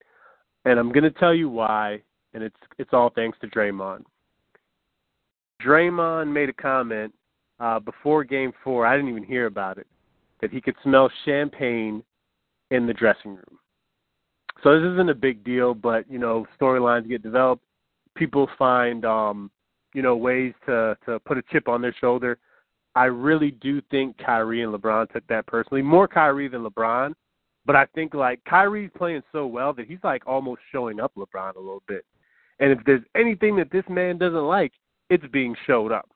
and 0.66 0.78
I'm 0.78 0.92
going 0.92 1.04
to 1.04 1.20
tell 1.20 1.34
you 1.34 1.50
why. 1.50 2.02
And 2.34 2.44
it's 2.44 2.56
it's 2.78 2.92
all 2.94 3.12
thanks 3.16 3.38
to 3.40 3.48
Draymond. 3.48 4.04
Draymond 5.66 6.32
made 6.32 6.50
a 6.50 6.54
comment 6.54 7.14
uh, 7.62 7.80
before 7.80 8.26
Game 8.26 8.52
Four. 8.62 8.86
I 8.86 8.98
didn't 8.98 9.10
even 9.10 9.24
hear 9.24 9.46
about 9.46 9.78
it. 9.78 9.88
That 10.42 10.52
he 10.52 10.62
could 10.62 10.76
smell 10.84 11.10
champagne 11.26 12.04
in 12.72 12.88
the 12.88 12.94
dressing 12.94 13.32
room. 13.32 13.60
So 14.64 14.80
this 14.80 14.92
isn't 14.94 15.10
a 15.10 15.16
big 15.16 15.44
deal, 15.44 15.74
but 15.74 16.10
you 16.10 16.20
know 16.20 16.46
storylines 16.60 17.08
get 17.08 17.24
developed. 17.24 17.64
People 18.16 18.50
find 18.58 19.06
um, 19.06 19.52
you 19.94 20.02
know 20.02 20.16
ways 20.16 20.54
to 20.66 20.98
to 21.06 21.20
put 21.20 21.38
a 21.38 21.44
chip 21.52 21.68
on 21.68 21.82
their 21.82 21.96
shoulder 22.00 22.38
I 22.96 23.06
really 23.06 23.52
do 23.52 23.82
think 23.90 24.18
Kyrie 24.18 24.64
and 24.64 24.74
LeBron 24.74 25.12
took 25.12 25.26
that 25.28 25.48
personally. 25.48 25.82
More 25.82 26.08
Kyrie 26.08 26.48
than 26.48 26.64
LeBron. 26.64 27.14
But 27.66 27.76
I 27.76 27.86
think 27.94 28.14
like 28.14 28.44
Kyrie's 28.46 28.90
playing 28.98 29.22
so 29.32 29.46
well 29.46 29.72
that 29.74 29.88
he's 29.88 30.00
like 30.04 30.24
almost 30.26 30.62
showing 30.72 31.00
up 31.00 31.14
LeBron 31.16 31.56
a 31.56 31.60
little 31.60 31.84
bit. 31.88 32.06
And 32.60 32.72
if 32.72 32.80
there's 32.86 33.04
anything 33.16 33.56
that 33.58 33.72
this 33.72 33.84
man 33.88 34.18
doesn't 34.18 34.48
like, 34.48 34.74
it's 35.10 35.26
being 35.32 35.56
showed 35.68 35.92
up. 35.92 36.10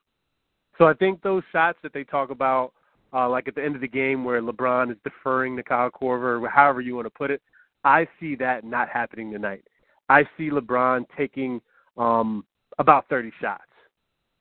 So 0.78 0.86
I 0.86 0.94
think 0.94 1.22
those 1.22 1.44
shots 1.52 1.78
that 1.84 1.94
they 1.94 2.04
talk 2.04 2.32
about, 2.32 2.74
uh, 3.16 3.30
like 3.30 3.48
at 3.48 3.56
the 3.56 3.64
end 3.64 3.76
of 3.76 3.82
the 3.82 3.88
game 3.88 4.26
where 4.26 4.42
LeBron 4.42 4.92
is 4.92 4.98
deferring 5.04 5.56
to 5.56 5.64
Kyle 5.64 5.90
Korver, 5.90 6.42
or 6.42 6.50
however 6.50 6.82
you 6.82 6.96
want 6.96 7.06
to 7.06 7.12
put 7.12 7.32
it, 7.32 7.42
I 7.84 8.08
see 8.20 8.36
that 8.36 8.66
not 8.66 8.90
happening 8.90 9.32
tonight. 9.32 9.64
I 10.10 10.24
see 10.38 10.50
LeBron 10.50 11.06
taking 11.18 11.62
um, 11.98 12.46
about 12.78 13.08
30 13.10 13.32
shots 13.40 13.64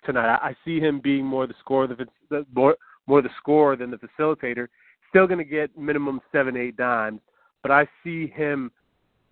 tonight. 0.05 0.27
I, 0.27 0.49
I 0.49 0.57
see 0.65 0.81
him 0.81 1.01
being 1.01 1.25
more 1.25 1.47
the 1.47 1.55
scorer, 1.61 1.87
the, 1.87 2.07
the 2.31 2.47
more 2.55 2.77
more 3.07 3.23
the 3.23 3.31
scorer 3.39 3.77
than 3.77 3.91
the 3.91 3.99
facilitator. 3.99 4.67
Still 5.11 5.27
going 5.27 5.39
to 5.39 5.45
get 5.45 5.77
minimum 5.79 6.21
seven, 6.33 6.57
eight 6.57 6.77
dimes, 6.77 7.21
but 7.63 7.71
I 7.71 7.87
see 8.03 8.27
him 8.27 8.73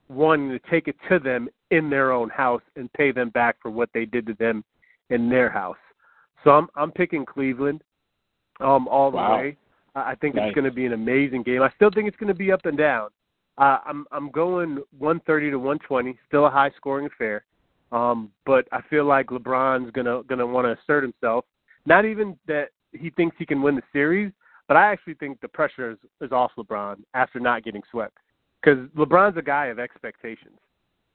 wanting 0.08 0.50
to 0.50 0.60
take 0.70 0.88
it 0.88 0.96
to 1.08 1.18
them 1.18 1.48
in 1.70 1.88
their 1.90 2.12
own 2.12 2.28
house 2.28 2.62
and 2.76 2.92
pay 2.92 3.12
them 3.12 3.30
back 3.30 3.56
for 3.60 3.70
what 3.70 3.88
they 3.94 4.04
did 4.04 4.26
to 4.26 4.34
them 4.34 4.62
in 5.10 5.28
their 5.28 5.50
house. 5.50 5.76
So 6.44 6.50
I'm 6.50 6.68
I'm 6.76 6.92
picking 6.92 7.24
Cleveland 7.24 7.82
um 8.62 8.88
all 8.88 9.10
the 9.10 9.16
wow. 9.16 9.38
way. 9.38 9.56
I 9.94 10.14
think 10.14 10.34
nice. 10.34 10.48
it's 10.48 10.54
going 10.54 10.64
to 10.64 10.70
be 10.70 10.86
an 10.86 10.94
amazing 10.94 11.42
game. 11.42 11.62
I 11.62 11.70
still 11.76 11.90
think 11.90 12.08
it's 12.08 12.16
going 12.16 12.28
to 12.28 12.34
be 12.34 12.50
up 12.50 12.64
and 12.64 12.78
down. 12.78 13.10
Uh, 13.58 13.78
I'm 13.84 14.06
I'm 14.10 14.30
going 14.30 14.76
130 14.98 15.50
to 15.50 15.56
120, 15.56 16.18
still 16.26 16.46
a 16.46 16.50
high 16.50 16.70
scoring 16.76 17.06
affair. 17.06 17.44
Um, 17.92 18.30
but 18.46 18.66
I 18.72 18.80
feel 18.88 19.04
like 19.04 19.26
LeBron's 19.26 19.90
gonna 19.90 20.22
gonna 20.22 20.46
want 20.46 20.66
to 20.66 20.72
assert 20.82 21.02
himself. 21.02 21.44
Not 21.84 22.06
even 22.06 22.38
that 22.46 22.68
he 22.92 23.10
thinks 23.10 23.36
he 23.38 23.44
can 23.44 23.60
win 23.60 23.76
the 23.76 23.82
series, 23.92 24.32
but 24.66 24.78
I 24.78 24.90
actually 24.90 25.14
think 25.14 25.40
the 25.40 25.48
pressure 25.48 25.90
is, 25.90 25.98
is 26.22 26.32
off 26.32 26.52
LeBron 26.56 27.00
after 27.12 27.38
not 27.38 27.64
getting 27.64 27.82
swept. 27.90 28.16
Because 28.62 28.88
LeBron's 28.96 29.36
a 29.36 29.42
guy 29.42 29.66
of 29.66 29.78
expectations. 29.78 30.58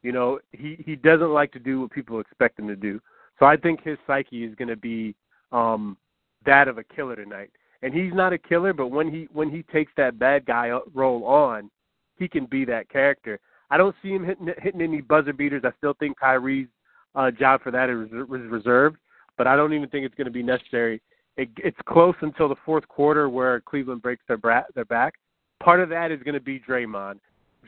You 0.04 0.12
know, 0.12 0.40
he 0.52 0.78
he 0.86 0.96
doesn't 0.96 1.34
like 1.34 1.52
to 1.54 1.60
do 1.60 1.82
what 1.82 1.92
people 1.92 2.20
expect 2.20 2.60
him 2.60 2.68
to 2.68 2.76
do. 2.76 3.02
So 3.40 3.48
I 3.48 3.58
think 3.58 3.82
his 3.84 3.98
psyche 4.06 4.44
is 4.44 4.54
going 4.56 4.68
to 4.68 4.76
be 4.76 5.16
um, 5.52 5.98
that 6.46 6.68
of 6.68 6.78
a 6.78 6.84
killer 6.84 7.16
tonight. 7.16 7.52
And 7.82 7.94
he's 7.94 8.14
not 8.14 8.34
a 8.34 8.38
killer, 8.38 8.74
but 8.74 8.88
when 8.88 9.12
he 9.12 9.28
when 9.32 9.50
he 9.50 9.64
takes 9.64 9.92
that 9.98 10.18
bad 10.18 10.46
guy 10.46 10.72
role 10.94 11.26
on, 11.26 11.70
he 12.18 12.28
can 12.28 12.46
be 12.46 12.66
that 12.66 12.90
character. 12.90 13.40
I 13.70 13.78
don't 13.78 13.96
see 14.02 14.10
him 14.10 14.26
hitting 14.26 14.50
hitting 14.58 14.82
any 14.82 15.02
buzzer 15.02 15.34
beaters. 15.34 15.64
I 15.66 15.72
still 15.78 15.94
think 16.00 16.18
Kyrie's 16.20 16.68
uh, 17.16 17.32
job 17.32 17.62
for 17.62 17.72
that 17.72 17.90
is, 17.90 18.08
is 18.08 18.50
reserved, 18.50 18.98
but 19.38 19.48
I 19.48 19.56
don't 19.56 19.74
even 19.74 19.90
think 19.90 20.06
it's 20.06 20.16
going 20.16 20.26
to 20.26 20.32
be 20.32 20.44
necessary. 20.44 21.02
It, 21.36 21.50
it's 21.58 21.78
close 21.88 22.16
until 22.22 22.50
the 22.50 22.56
fourth 22.66 22.88
quarter 22.88 23.30
where 23.30 23.62
Cleveland 23.62 24.02
breaks 24.02 24.24
their 24.28 24.38
bra- 24.38 24.64
their 24.74 24.86
back. 24.86 25.14
Part 25.62 25.80
of 25.80 25.90
that 25.90 26.12
is 26.12 26.22
going 26.24 26.34
to 26.34 26.40
be 26.40 26.60
Draymond. 26.60 27.20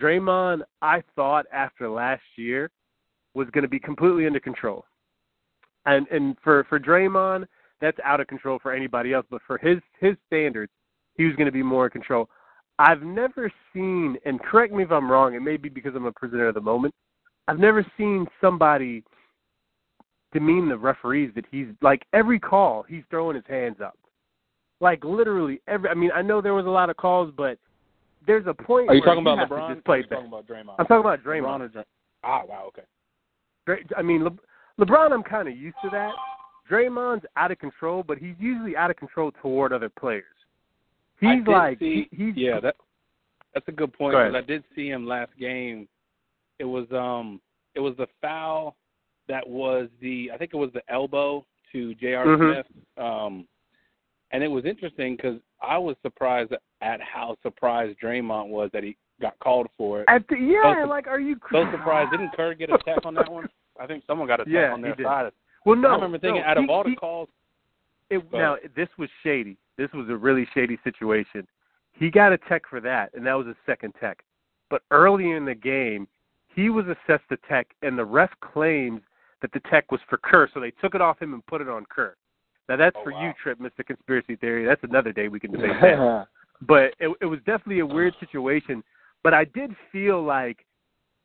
Draymond, 0.01 0.62
I 0.82 1.03
thought 1.15 1.45
after 1.51 1.89
last 1.89 2.23
year 2.36 2.71
was 3.34 3.47
going 3.51 3.63
to 3.63 3.67
be 3.69 3.79
completely 3.79 4.25
under 4.25 4.39
control, 4.39 4.86
and 5.86 6.08
and 6.08 6.36
for 6.43 6.63
for 6.65 6.79
Draymond, 6.79 7.45
that's 7.81 7.97
out 8.03 8.19
of 8.19 8.27
control 8.27 8.59
for 8.61 8.73
anybody 8.73 9.13
else. 9.13 9.25
But 9.29 9.41
for 9.45 9.57
his 9.57 9.79
his 9.99 10.15
standards, 10.27 10.71
he 11.15 11.25
was 11.25 11.35
going 11.35 11.47
to 11.47 11.51
be 11.51 11.63
more 11.63 11.85
in 11.85 11.91
control. 11.91 12.29
I've 12.79 13.01
never 13.01 13.51
seen, 13.73 14.17
and 14.25 14.39
correct 14.41 14.73
me 14.73 14.83
if 14.83 14.91
I'm 14.91 15.11
wrong, 15.11 15.35
it 15.35 15.41
may 15.41 15.57
be 15.57 15.67
because 15.67 15.93
I'm 15.95 16.05
a 16.05 16.11
prisoner 16.13 16.47
of 16.47 16.55
the 16.55 16.61
moment. 16.61 16.93
I've 17.47 17.59
never 17.59 17.85
seen 17.97 18.25
somebody 18.39 19.03
demean 20.31 20.69
the 20.69 20.77
referees 20.77 21.31
that 21.35 21.45
he's 21.51 21.67
like 21.81 22.03
every 22.13 22.39
call 22.39 22.83
he's 22.83 23.03
throwing 23.09 23.35
his 23.35 23.45
hands 23.47 23.77
up. 23.83 23.97
Like 24.79 25.03
literally 25.03 25.59
every 25.67 25.89
I 25.89 25.93
mean, 25.93 26.11
I 26.13 26.21
know 26.21 26.41
there 26.41 26.53
was 26.53 26.65
a 26.65 26.69
lot 26.69 26.89
of 26.89 26.97
calls, 26.97 27.33
but 27.35 27.57
there's 28.25 28.45
a 28.47 28.53
point 28.53 28.89
Are 28.89 28.95
you 28.95 29.01
where 29.01 29.15
talking 29.15 29.21
about 29.21 29.49
LeBron? 29.49 29.73
Just 29.73 29.85
play 29.85 29.95
or 29.95 29.97
are 29.97 30.01
you 30.01 30.07
talking 30.07 30.27
about 30.27 30.47
Draymond? 30.47 30.75
I'm 30.77 30.85
talking 30.85 30.99
about 30.99 31.23
Draymond. 31.23 31.43
LeBron 31.43 31.61
or 31.61 31.67
Dray- 31.69 31.83
ah, 32.23 32.41
wow, 32.47 32.65
okay. 32.67 32.83
Dray, 33.65 33.83
I 33.97 34.01
mean, 34.01 34.23
Le- 34.23 34.85
LeBron, 34.85 35.11
I'm 35.11 35.23
kind 35.23 35.47
of 35.47 35.57
used 35.57 35.77
to 35.83 35.89
that. 35.89 36.11
Draymond's 36.69 37.25
out 37.36 37.51
of 37.51 37.60
control, 37.60 38.03
but 38.03 38.17
he's 38.17 38.36
usually 38.39 38.75
out 38.77 38.91
of 38.91 38.97
control 38.97 39.32
toward 39.41 39.73
other 39.73 39.89
players. 39.89 40.23
He's 41.19 41.45
like 41.47 41.79
see, 41.79 42.08
he, 42.12 42.25
he's 42.25 42.36
yeah, 42.38 42.60
that 42.62 42.75
that's 43.53 43.67
a 43.67 43.71
good 43.73 43.91
point 43.91 44.13
because 44.13 44.36
I 44.36 44.45
did 44.45 44.63
see 44.75 44.89
him 44.89 45.05
last 45.05 45.32
game. 45.38 45.88
It 46.60 46.65
was 46.65 46.86
um 46.91 47.41
it 47.75 47.79
was 47.79 47.95
the 47.97 48.08
foul 48.21 48.75
that 49.27 49.47
was 49.47 49.89
the 50.01 50.32
I 50.34 50.38
think 50.38 50.51
it 50.53 50.58
was 50.58 50.71
the 50.73 50.82
elbow 50.91 51.45
to 51.71 51.93
J.R. 51.95 52.25
Mhm. 52.25 52.53
Smith. 52.53 52.65
Um, 52.97 53.47
and 54.32 54.43
it 54.43 54.47
was 54.47 54.63
interesting 54.65 55.15
because 55.15 55.39
I 55.62 55.77
was 55.77 55.95
surprised 56.01 56.53
at 56.82 57.01
how 57.01 57.36
surprised 57.43 57.99
Draymond 57.99 58.47
was 58.49 58.69
that 58.73 58.84
he 58.84 58.95
got 59.21 59.38
called 59.39 59.67
for 59.77 60.01
it. 60.01 60.05
at 60.08 60.25
the, 60.29 60.38
yeah, 60.38 60.84
So- 60.84 60.88
like 60.89 61.08
are 61.08 61.19
you 61.19 61.36
So 61.51 61.69
surprised 61.71 62.12
didn't 62.12 62.32
Kerr 62.38 62.53
get 62.53 62.69
a 62.71 62.77
tech 62.79 63.05
on 63.05 63.13
that 63.15 63.29
one? 63.32 63.47
I 63.79 63.88
think 63.88 64.03
someone 64.08 64.27
got 64.27 64.39
a 64.39 64.45
tech 64.45 64.53
Yeah, 64.53 64.71
on 64.73 64.82
their 64.82 64.95
side. 65.03 65.32
Well, 65.65 65.76
no, 65.76 65.89
I 65.89 65.95
remember 65.95 66.19
thinking 66.19 66.41
no, 66.41 66.48
out 66.48 66.58
of 66.58 66.63
he- 66.65 66.69
all 66.69 66.84
the 66.84 66.89
he- 66.91 66.95
calls, 66.95 67.30
It, 68.10 68.30
Go 68.32 68.38
now 68.38 68.56
this 68.76 68.89
was 68.98 69.10
shady. 69.24 69.58
This 69.78 69.89
was 69.93 70.10
a 70.10 70.15
really 70.15 70.48
shady 70.54 70.78
situation. 70.84 71.48
He 71.93 72.10
got 72.10 72.32
a 72.34 72.38
tech 72.38 72.63
for 72.69 72.80
that, 72.82 73.13
and 73.13 73.26
that 73.26 73.34
was 73.34 73.48
his 73.48 73.56
second 73.65 73.93
tech. 74.00 74.24
But 74.69 74.84
early 74.91 75.32
in 75.32 75.45
the 75.45 75.56
game, 75.56 76.08
he 76.56 76.69
was 76.69 76.86
assessed 76.88 77.26
a 77.32 77.38
tech, 77.48 77.67
and 77.82 77.98
the 77.98 78.06
ref 78.06 78.30
claims 78.41 79.02
that 79.41 79.52
the 79.54 79.60
tech 79.72 79.91
was 79.91 80.02
for 80.10 80.17
Kerr, 80.17 80.50
so 80.54 80.60
they 80.60 80.72
took 80.72 80.95
it 80.95 81.02
off 81.02 81.22
him 81.22 81.34
and 81.34 81.45
put 81.45 81.62
it 81.62 81.69
on 81.69 81.86
Kerr. 81.89 82.15
Now 82.67 82.76
that's 82.76 82.95
Oh, 83.00 83.04
for 83.04 83.12
wow. 83.13 83.28
you, 83.28 83.34
Trip, 83.41 83.60
Mr. 83.60 83.86
Conspiracy 83.86 84.36
Theory. 84.36 84.65
That's 84.65 84.84
another 84.84 85.12
day 85.12 85.28
we 85.28 85.39
can 85.39 85.52
debate 85.52 85.72
that. 85.82 86.28
but 86.67 86.93
it, 87.00 87.15
it 87.22 87.26
was 87.26 87.39
definitely 87.45 87.80
a 87.80 87.86
weird 87.86 88.13
situation. 88.19 88.84
But 89.24 89.34
I 89.34 89.45
did 89.45 89.76
feel 89.91 90.22
like, 90.24 90.65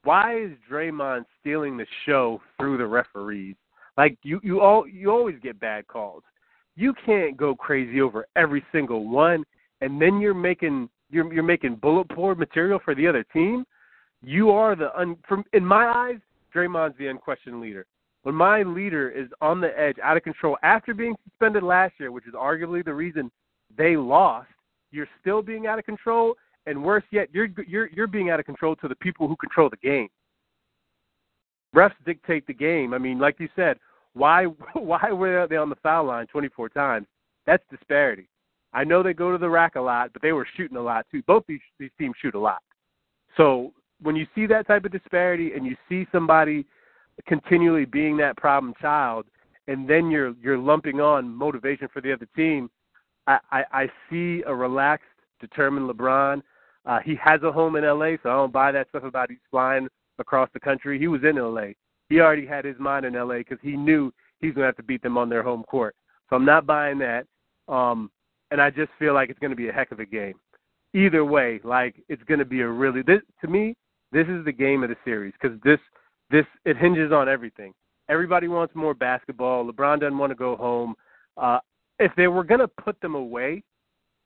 why 0.05 0.39
is 0.39 0.53
Draymond 0.71 1.25
stealing 1.41 1.77
the 1.77 1.87
show 2.07 2.41
through 2.59 2.79
the 2.79 2.87
referees? 2.87 3.57
Like 3.97 4.19
you, 4.23 4.41
you 4.43 4.61
all, 4.61 4.87
you 4.89 5.11
always 5.11 5.37
get 5.43 5.61
bad 5.61 5.87
calls. 5.87 6.23
You 6.77 6.93
can't 7.07 7.37
go 7.37 7.55
crazy 7.55 8.01
over 8.01 8.27
every 8.35 8.65
single 8.73 9.09
one, 9.09 9.45
and 9.81 10.01
then 10.01 10.21
you're 10.21 10.35
making 10.35 10.89
you're 11.11 11.33
you're 11.33 11.45
making 11.45 11.77
bullet 11.77 12.09
board 12.09 12.39
material 12.39 12.81
for 12.85 12.95
the 12.95 13.07
other 13.07 13.25
team. 13.33 13.65
You 14.23 14.51
are 14.51 14.75
the 14.75 14.97
un, 14.99 15.17
from 15.29 15.45
in 15.53 15.65
my 15.65 15.87
eyes, 15.87 16.19
Draymond's 16.55 16.99
the 16.99 17.07
unquestioned 17.09 17.61
leader. 17.61 17.87
When 18.25 18.35
my 18.35 18.63
leader 18.63 19.11
is 19.11 19.29
on 19.43 19.61
the 19.61 19.79
edge, 19.79 19.97
out 20.03 20.17
of 20.17 20.23
control, 20.23 20.57
after 20.63 20.95
being 20.95 21.15
suspended 21.29 21.63
last 21.63 21.95
year, 22.01 22.11
which 22.11 22.27
is 22.27 22.33
arguably 22.33 22.83
the 22.85 22.95
reason 22.95 23.31
they 23.77 23.97
lost, 23.97 24.49
you're 24.91 25.09
still 25.21 25.43
being 25.43 25.67
out 25.67 25.79
of 25.79 25.85
control, 25.85 26.35
and 26.67 26.83
worse 26.83 27.05
yet, 27.11 27.29
you're 27.33 27.49
you're 27.67 27.89
you're 27.91 28.07
being 28.07 28.31
out 28.31 28.41
of 28.41 28.47
control 28.47 28.75
to 28.77 28.89
the 28.89 28.97
people 28.97 29.29
who 29.29 29.37
control 29.37 29.69
the 29.69 29.77
game. 29.77 30.09
Refs 31.75 31.93
dictate 32.07 32.47
the 32.47 32.55
game. 32.55 32.95
I 32.95 32.99
mean, 32.99 33.19
like 33.19 33.41
you 33.41 33.49
said, 33.57 33.79
why 34.15 34.45
why 34.75 35.13
were 35.13 35.47
they 35.47 35.57
on 35.57 35.69
the 35.69 35.77
foul 35.77 36.07
line 36.07 36.27
24 36.27 36.69
times? 36.71 37.07
That's 37.47 37.63
disparity. 37.71 38.29
I 38.73 38.85
know 38.85 39.03
they 39.03 39.15
go 39.15 39.31
to 39.31 39.39
the 39.39 39.49
rack 39.49 39.77
a 39.77 39.81
lot, 39.81 40.13
but 40.13 40.23
they 40.23 40.33
were 40.33 40.47
shooting 40.57 40.77
a 40.77 40.83
lot 40.83 41.07
too. 41.11 41.23
Both 41.27 41.45
these 41.47 41.61
these 41.79 41.91
teams 41.99 42.15
shoot 42.21 42.35
a 42.35 42.39
lot. 42.39 42.63
So 43.37 43.73
when 44.03 44.17
you 44.17 44.27
see 44.35 44.47
that 44.47 44.67
type 44.67 44.85
of 44.85 44.93
disparity 44.93 45.53
and 45.55 45.67
you 45.67 45.77
see 45.89 46.07
somebody 46.13 46.65
continually 47.27 47.85
being 47.85 48.17
that 48.19 48.37
problem 48.37 48.75
child, 48.81 49.27
and 49.69 49.89
then 49.89 50.11
you're 50.11 50.35
you're 50.43 50.59
lumping 50.59 51.01
on 51.01 51.29
motivation 51.29 51.89
for 51.93 52.01
the 52.01 52.13
other 52.13 52.29
team, 52.37 52.71
I, 53.27 53.39
I, 53.51 53.65
I 53.73 53.89
see 54.11 54.43
a 54.47 54.55
relaxed, 54.55 55.07
determined 55.41 55.89
LeBron. 55.89 56.43
Uh, 56.87 56.99
he 57.05 57.15
has 57.23 57.43
a 57.43 57.51
home 57.51 57.77
in 57.77 57.85
LA, 57.85 58.17
so 58.23 58.29
I 58.29 58.35
don't 58.35 58.53
buy 58.53 58.73
that 58.73 58.89
stuff 58.91 59.05
about 59.05 59.31
he's 59.31 59.39
flying 59.51 59.89
across 60.19 60.49
the 60.53 60.61
country. 60.61 60.99
He 60.99 61.09
was 61.09 61.23
in 61.25 61.37
LA. 61.37 61.73
he 62.09 62.21
already 62.21 62.47
had 62.47 62.65
his 62.65 62.79
mind 62.79 63.05
in 63.05 63.15
LA 63.15 63.39
because 63.39 63.59
he 63.63 63.77
knew 63.77 64.13
he's 64.41 64.55
going 64.55 64.63
to 64.63 64.67
have 64.67 64.77
to 64.77 64.83
beat 64.83 65.03
them 65.03 65.19
on 65.19 65.29
their 65.29 65.43
home 65.43 65.65
court. 65.65 65.95
So 66.31 66.37
I'm 66.37 66.45
not 66.45 66.67
buying 66.67 66.99
that. 66.99 67.27
Um, 67.69 68.11
and 68.51 68.61
I 68.61 68.71
just 68.71 68.91
feel 68.99 69.15
like 69.15 69.31
it's 69.31 69.39
going 69.39 69.51
to 69.51 69.57
be 69.57 69.69
a 69.69 69.73
heck 69.73 69.91
of 69.91 70.01
a 70.01 70.07
game. 70.07 70.35
Either 70.95 71.25
way, 71.25 71.61
like 71.65 71.97
it's 72.09 72.23
going 72.25 72.39
to 72.39 72.45
be 72.45 72.61
a 72.61 72.69
really 72.69 73.03
this 73.03 73.21
to 73.41 73.49
me. 73.49 73.75
This 74.13 74.29
is 74.29 74.45
the 74.45 74.53
game 74.53 74.85
of 74.85 74.91
the 74.91 74.97
series 75.05 75.33
because 75.41 75.59
this 75.65 75.81
this 76.31 76.47
it 76.65 76.77
hinges 76.77 77.11
on 77.11 77.29
everything. 77.29 77.75
Everybody 78.09 78.49
wants 78.49 78.75
more 78.75 78.95
basketball. 78.95 79.65
LeBron 79.65 80.01
doesn't 80.01 80.19
want 80.19 80.31
to 80.31 80.37
go 80.37 80.57
home. 80.57 80.95
Uh, 81.37 81.59
if 81.99 82.13
they 82.17 82.29
were 82.29 82.45
going 82.45 82.61
to 82.61 82.69
put 82.69 83.01
them 83.01 83.15
away, 83.15 83.63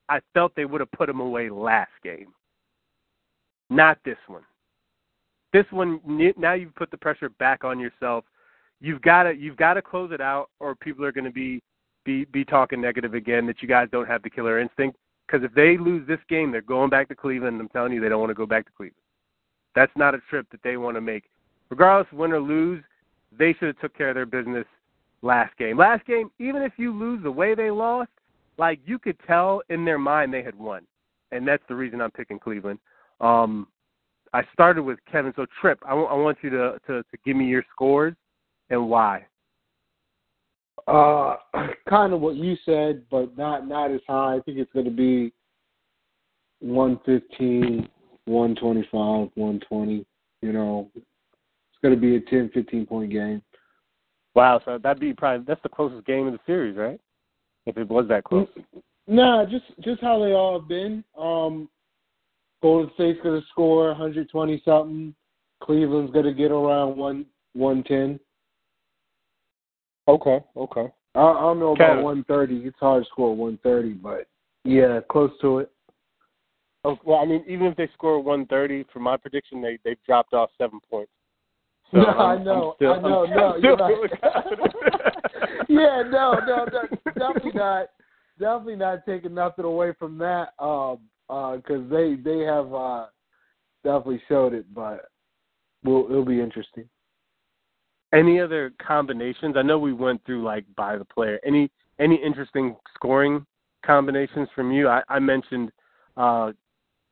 I 0.08 0.20
felt 0.34 0.52
they 0.56 0.64
would 0.64 0.80
have 0.80 0.90
put 0.92 1.06
them 1.06 1.20
away 1.20 1.48
last 1.48 1.92
game, 2.02 2.32
not 3.70 3.98
this 4.04 4.16
one. 4.26 4.42
This 5.52 5.64
one 5.70 6.00
now 6.36 6.52
you've 6.52 6.74
put 6.74 6.90
the 6.90 6.98
pressure 6.98 7.30
back 7.30 7.64
on 7.64 7.80
yourself. 7.80 8.24
You've 8.80 9.02
got 9.02 9.24
to 9.24 9.32
you've 9.32 9.56
got 9.56 9.74
to 9.74 9.82
close 9.82 10.12
it 10.12 10.20
out, 10.20 10.50
or 10.60 10.74
people 10.74 11.04
are 11.04 11.12
going 11.12 11.24
to 11.24 11.30
be 11.30 11.62
be 12.04 12.24
be 12.26 12.44
talking 12.44 12.80
negative 12.80 13.14
again 13.14 13.46
that 13.46 13.62
you 13.62 13.68
guys 13.68 13.88
don't 13.90 14.08
have 14.08 14.22
the 14.22 14.30
killer 14.30 14.60
instinct. 14.60 14.98
Because 15.26 15.44
if 15.44 15.52
they 15.54 15.76
lose 15.76 16.06
this 16.06 16.20
game, 16.28 16.50
they're 16.50 16.62
going 16.62 16.90
back 16.90 17.08
to 17.08 17.14
Cleveland. 17.14 17.60
I'm 17.60 17.68
telling 17.68 17.92
you, 17.92 18.00
they 18.00 18.08
don't 18.08 18.20
want 18.20 18.30
to 18.30 18.34
go 18.34 18.46
back 18.46 18.64
to 18.66 18.72
Cleveland. 18.72 19.02
That's 19.74 19.92
not 19.94 20.14
a 20.14 20.20
trip 20.30 20.46
that 20.50 20.62
they 20.62 20.76
want 20.76 20.96
to 20.96 21.00
make. 21.00 21.24
Regardless, 21.70 22.10
win 22.12 22.32
or 22.32 22.40
lose, 22.40 22.82
they 23.38 23.52
should 23.52 23.68
have 23.68 23.78
took 23.78 23.96
care 23.96 24.08
of 24.08 24.14
their 24.14 24.26
business 24.26 24.64
last 25.20 25.56
game. 25.58 25.76
Last 25.76 26.06
game, 26.06 26.30
even 26.38 26.62
if 26.62 26.72
you 26.78 26.92
lose 26.92 27.22
the 27.22 27.30
way 27.30 27.54
they 27.54 27.70
lost, 27.70 28.10
like 28.56 28.80
you 28.86 28.98
could 28.98 29.16
tell 29.26 29.62
in 29.68 29.84
their 29.84 29.98
mind 29.98 30.32
they 30.32 30.42
had 30.42 30.58
won, 30.58 30.86
and 31.30 31.46
that's 31.46 31.62
the 31.68 31.74
reason 31.74 32.00
I'm 32.00 32.10
picking 32.10 32.38
Cleveland. 32.38 32.78
Um, 33.20 33.68
I 34.32 34.42
started 34.52 34.82
with 34.82 34.98
Kevin. 35.10 35.32
So 35.36 35.46
Trip, 35.60 35.78
I, 35.84 35.90
w- 35.90 36.08
I 36.08 36.14
want 36.14 36.38
you 36.42 36.50
to, 36.50 36.78
to 36.86 37.02
to 37.02 37.18
give 37.24 37.36
me 37.36 37.46
your 37.46 37.64
scores 37.72 38.14
and 38.70 38.88
why. 38.88 39.26
Uh, 40.86 41.36
kind 41.88 42.12
of 42.12 42.20
what 42.20 42.36
you 42.36 42.56
said, 42.64 43.02
but 43.10 43.36
not 43.36 43.66
not 43.66 43.90
as 43.90 44.00
high. 44.06 44.36
I 44.36 44.40
think 44.40 44.58
it's 44.58 44.72
going 44.72 44.84
to 44.84 44.90
be 44.90 45.32
one 46.60 47.00
fifteen, 47.04 47.88
one 48.24 48.54
twenty 48.56 48.86
five, 48.90 49.28
one 49.34 49.60
twenty. 49.68 50.04
You 50.42 50.52
know, 50.52 50.90
it's 50.94 51.06
going 51.82 51.94
to 51.94 52.00
be 52.00 52.16
a 52.16 52.20
10, 52.20 52.50
15 52.54 52.86
point 52.86 53.10
game. 53.10 53.42
Wow, 54.34 54.60
so 54.64 54.78
that'd 54.78 55.00
be 55.00 55.12
probably 55.12 55.44
that's 55.46 55.62
the 55.62 55.68
closest 55.68 56.06
game 56.06 56.26
of 56.26 56.32
the 56.32 56.38
series, 56.46 56.76
right? 56.76 57.00
If 57.66 57.76
it 57.76 57.88
was 57.88 58.06
that 58.08 58.24
close. 58.24 58.48
Nah, 59.08 59.44
just 59.46 59.64
just 59.80 60.00
how 60.00 60.18
they 60.20 60.32
all 60.32 60.60
have 60.60 60.68
been. 60.68 61.02
Um, 61.18 61.68
Golden 62.62 62.90
State's 62.94 63.20
going 63.22 63.40
to 63.40 63.46
score 63.48 63.88
120 63.88 64.62
something. 64.64 65.14
Cleveland's 65.62 66.12
going 66.12 66.24
to 66.24 66.32
get 66.32 66.50
around 66.50 66.96
one 66.96 67.26
110. 67.54 68.18
Okay, 70.06 70.44
okay. 70.56 70.86
I, 71.14 71.20
I 71.20 71.40
don't 71.40 71.58
know 71.58 71.72
about 71.72 71.98
Kev. 71.98 72.02
130. 72.02 72.66
It's 72.66 72.78
hard 72.78 73.04
to 73.04 73.08
score 73.08 73.34
130, 73.34 73.94
but 73.94 74.26
yeah, 74.64 75.00
close 75.10 75.30
to 75.40 75.58
it. 75.58 75.70
Oh, 76.84 76.96
well, 77.04 77.18
I 77.18 77.26
mean, 77.26 77.44
even 77.48 77.66
if 77.66 77.76
they 77.76 77.88
score 77.94 78.20
130, 78.20 78.86
for 78.92 79.00
my 79.00 79.16
prediction, 79.16 79.60
they 79.60 79.78
they've 79.84 80.02
dropped 80.06 80.32
off 80.32 80.50
seven 80.58 80.80
points. 80.90 81.10
So 81.90 82.00
no, 82.00 82.06
I'm- 82.06 82.40
I 82.40 82.44
know, 82.44 82.72
still, 82.76 82.92
I 82.92 83.00
know, 83.00 83.24
I'm 83.24 83.30
no, 83.30 83.56
you're 83.56 83.76
right. 83.76 84.10
yeah, 85.70 86.02
no, 86.02 86.38
no, 86.46 86.66
no, 86.70 86.82
definitely 87.16 87.52
not, 87.54 87.86
definitely 88.38 88.76
not 88.76 89.06
taking 89.06 89.32
nothing 89.32 89.64
away 89.64 89.94
from 89.98 90.18
that, 90.18 90.52
um, 90.58 90.98
because 91.28 91.88
they 91.90 92.16
they 92.16 92.40
have 92.40 92.72
uh, 92.72 93.06
definitely 93.84 94.22
showed 94.28 94.54
it, 94.54 94.72
but 94.74 95.06
will 95.84 96.06
it'll 96.10 96.24
be 96.24 96.40
interesting. 96.40 96.88
Any 98.12 98.40
other 98.40 98.72
combinations? 98.84 99.56
I 99.56 99.62
know 99.62 99.78
we 99.78 99.92
went 99.92 100.24
through 100.24 100.42
like 100.42 100.64
by 100.76 100.96
the 100.96 101.04
player. 101.04 101.38
Any 101.44 101.70
any 101.98 102.16
interesting 102.16 102.76
scoring 102.94 103.44
combinations 103.84 104.48
from 104.54 104.72
you? 104.72 104.88
I, 104.88 105.02
I 105.08 105.18
mentioned 105.18 105.70
uh, 106.16 106.52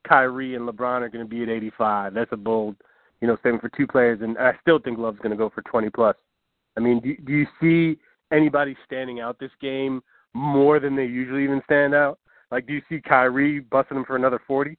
Kyrie 0.07 0.55
and 0.55 0.69
LeBron 0.69 1.03
are 1.03 1.09
going 1.09 1.25
to 1.25 1.29
be 1.29 1.43
at 1.43 1.49
85. 1.49 2.15
That's 2.15 2.33
a 2.33 2.37
bold, 2.37 2.77
you 3.21 3.29
know, 3.29 3.37
statement 3.37 3.63
for 3.63 3.71
two 3.77 3.87
players, 3.87 4.21
and 4.23 4.39
I 4.39 4.53
still 4.63 4.79
think 4.79 4.99
Love's 4.99 5.19
going 5.19 5.31
to 5.31 5.37
go 5.37 5.51
for 5.51 5.63
20 5.63 5.91
plus. 5.91 6.17
I 6.77 6.81
mean, 6.81 7.01
do, 7.01 7.17
do 7.25 7.33
you 7.33 7.47
see 7.61 8.01
anybody 8.33 8.77
standing 8.85 9.21
out 9.21 9.39
this 9.39 9.51
game 9.61 10.03
more 10.35 10.81
than 10.81 10.95
they 10.95 11.05
usually 11.05 11.45
even 11.45 11.63
stand 11.65 11.95
out? 11.95 12.19
Like, 12.51 12.67
do 12.67 12.75
you 12.75 12.83
see 12.89 13.01
Kyrie 13.01 13.61
busting 13.61 13.97
him 13.97 14.05
for 14.05 14.17
another 14.17 14.41
40? 14.47 14.77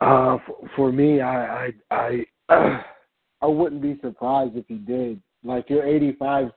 Uh, 0.00 0.38
for, 0.46 0.70
for 0.76 0.92
me, 0.92 1.20
I 1.20 1.72
I 1.90 2.24
I 2.48 2.84
I 3.42 3.46
wouldn't 3.46 3.82
be 3.82 3.98
surprised 4.02 4.56
if 4.56 4.66
he 4.68 4.74
did. 4.76 5.20
Like 5.42 5.70
your 5.70 5.86
85, 5.86 6.50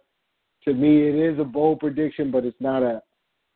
to 0.66 0.74
me, 0.74 1.08
it 1.08 1.16
is 1.16 1.40
a 1.40 1.44
bold 1.44 1.80
prediction, 1.80 2.32
but 2.32 2.46
it's 2.46 2.60
not 2.60 2.84
a 2.84 3.02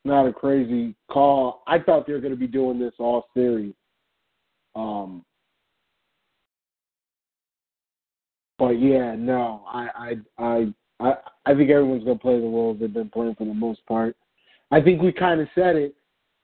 not 0.05 0.27
a 0.27 0.33
crazy 0.33 0.95
call. 1.11 1.63
I 1.67 1.79
thought 1.79 2.07
they 2.07 2.13
were 2.13 2.19
going 2.19 2.33
to 2.33 2.39
be 2.39 2.47
doing 2.47 2.79
this 2.79 2.93
all 2.99 3.25
series. 3.33 3.73
Um, 4.75 5.23
but 8.57 8.79
yeah, 8.79 9.15
no, 9.15 9.63
I 9.67 10.15
I 10.39 10.43
I 10.43 10.73
I, 10.99 11.13
I 11.45 11.53
think 11.53 11.69
everyone's 11.69 12.03
going 12.03 12.17
to 12.17 12.21
play 12.21 12.39
the 12.39 12.45
roles 12.45 12.79
they've 12.79 12.93
been 12.93 13.09
playing 13.09 13.35
for 13.35 13.45
the 13.45 13.53
most 13.53 13.85
part. 13.85 14.15
I 14.71 14.81
think 14.81 15.01
we 15.01 15.11
kind 15.11 15.41
of 15.41 15.47
said 15.53 15.75
it, 15.75 15.95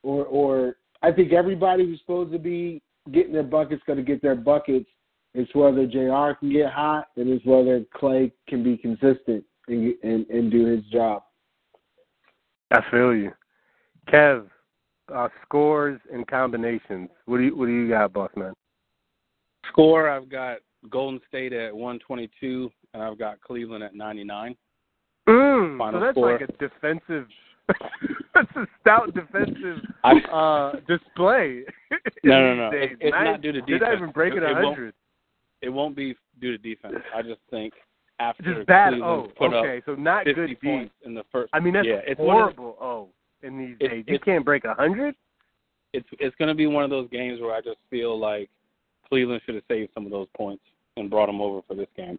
or 0.03 0.25
or 0.25 0.75
I 1.01 1.11
think 1.11 1.33
everybody 1.33 1.85
who's 1.85 1.99
supposed 1.99 2.31
to 2.31 2.39
be 2.39 2.81
getting 3.11 3.33
their 3.33 3.43
buckets 3.43 3.81
going 3.87 3.97
to 3.97 4.03
get 4.03 4.21
their 4.21 4.35
buckets. 4.35 4.89
It's 5.33 5.53
whether 5.53 5.85
Jr. 5.85 6.37
can 6.39 6.51
get 6.51 6.71
hot, 6.71 7.07
and 7.15 7.29
it's 7.29 7.45
whether 7.45 7.81
Klay 7.95 8.31
can 8.47 8.63
be 8.63 8.77
consistent 8.77 9.43
and 9.67 9.93
and, 10.03 10.25
and 10.29 10.51
do 10.51 10.65
his 10.65 10.83
job. 10.85 11.23
I 12.71 12.81
feel 12.91 13.15
you. 13.15 13.31
Kev, 14.11 14.47
uh, 15.13 15.29
scores 15.43 15.99
and 16.11 16.27
combinations. 16.27 17.09
What 17.25 17.37
do 17.37 17.43
you 17.43 17.55
what 17.55 17.67
do 17.67 17.71
you 17.71 17.89
got, 17.89 18.13
boss 18.13 18.31
man? 18.35 18.53
Score, 19.69 20.09
I've 20.09 20.29
got 20.29 20.57
Golden 20.89 21.19
State 21.27 21.53
at 21.53 21.73
122, 21.73 22.71
and 22.93 23.03
I've 23.03 23.17
got 23.17 23.41
Cleveland 23.41 23.83
at 23.83 23.95
99. 23.95 24.55
Mm, 25.27 25.91
so 25.93 25.99
that's 25.99 26.13
score. 26.13 26.31
like 26.33 26.41
a 26.41 26.51
defensive. 26.53 27.27
that's 28.33 28.49
a 28.55 28.65
stout 28.81 29.13
defensive 29.13 29.77
I- 30.03 30.19
uh, 30.31 30.79
display. 30.87 31.63
No, 32.23 32.53
no, 32.53 32.69
no. 32.69 32.77
It, 32.77 32.91
it's 32.99 33.11
nice. 33.11 33.25
not 33.25 33.41
due 33.41 33.51
to 33.53 33.61
defense. 33.61 33.79
Did 33.79 33.83
I 33.83 33.93
even 33.95 34.11
break 34.11 34.33
it 34.33 34.43
It- 34.43 34.49
it 34.49 34.53
won't- 34.53 34.65
hundred? 34.75 34.93
It 35.61 35.69
won't 35.69 35.95
be 35.95 36.15
due 36.39 36.51
to 36.51 36.57
defense. 36.57 36.95
I 37.13 37.21
just 37.21 37.39
think 37.49 37.73
after 38.19 38.43
Just 38.55 38.65
bad. 38.67 38.91
Cleveland 38.93 39.29
Oh, 39.29 39.33
put 39.37 39.53
okay. 39.53 39.77
up 39.79 39.83
So 39.85 39.95
not 39.95 40.23
50 40.25 40.33
good 40.55 40.61
points 40.61 40.93
in 41.05 41.13
the 41.13 41.23
first. 41.31 41.49
I 41.53 41.59
mean, 41.59 41.73
that's 41.73 41.85
yeah, 41.87 41.99
it's 42.07 42.17
horrible. 42.19 42.77
oh, 42.81 43.09
in 43.43 43.57
these 43.57 43.75
It- 43.79 43.89
days, 43.89 44.03
you 44.07 44.19
can't 44.19 44.43
break 44.45 44.63
a 44.65 44.73
hundred. 44.73 45.15
it's 45.93 46.07
it's 46.19 46.35
going 46.37 46.47
to 46.49 46.55
be 46.55 46.65
one 46.67 46.83
of 46.83 46.89
those 46.89 47.09
games 47.09 47.39
where 47.41 47.53
I 47.53 47.61
just 47.61 47.77
feel 47.89 48.17
like 48.17 48.49
Cleveland 49.07 49.41
should 49.45 49.55
have 49.55 49.63
saved 49.67 49.91
some 49.93 50.05
of 50.05 50.11
those 50.11 50.27
points 50.35 50.63
and 50.97 51.09
brought 51.09 51.25
them 51.27 51.41
over 51.41 51.61
for 51.67 51.73
this 51.75 51.87
game. 51.97 52.17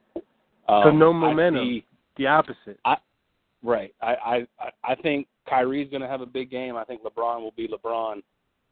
Um, 0.68 0.83
So 0.85 0.90
no 0.90 1.12
momentum. 1.12 1.64
see- 1.64 1.85
The 2.16 2.27
opposite. 2.27 2.79
right. 3.62 3.94
I 4.01 4.14
I 4.14 4.46
I- 4.59 4.73
I 4.85 4.94
think 4.96 5.27
Kyrie's 5.49 5.90
going 5.90 6.03
to 6.03 6.09
have 6.09 6.20
a 6.20 6.27
big 6.27 6.51
game. 6.51 6.77
I 6.77 6.85
think 6.85 7.03
LeBron 7.03 7.40
will 7.40 7.53
be 7.57 7.66
LeBron, 7.68 8.23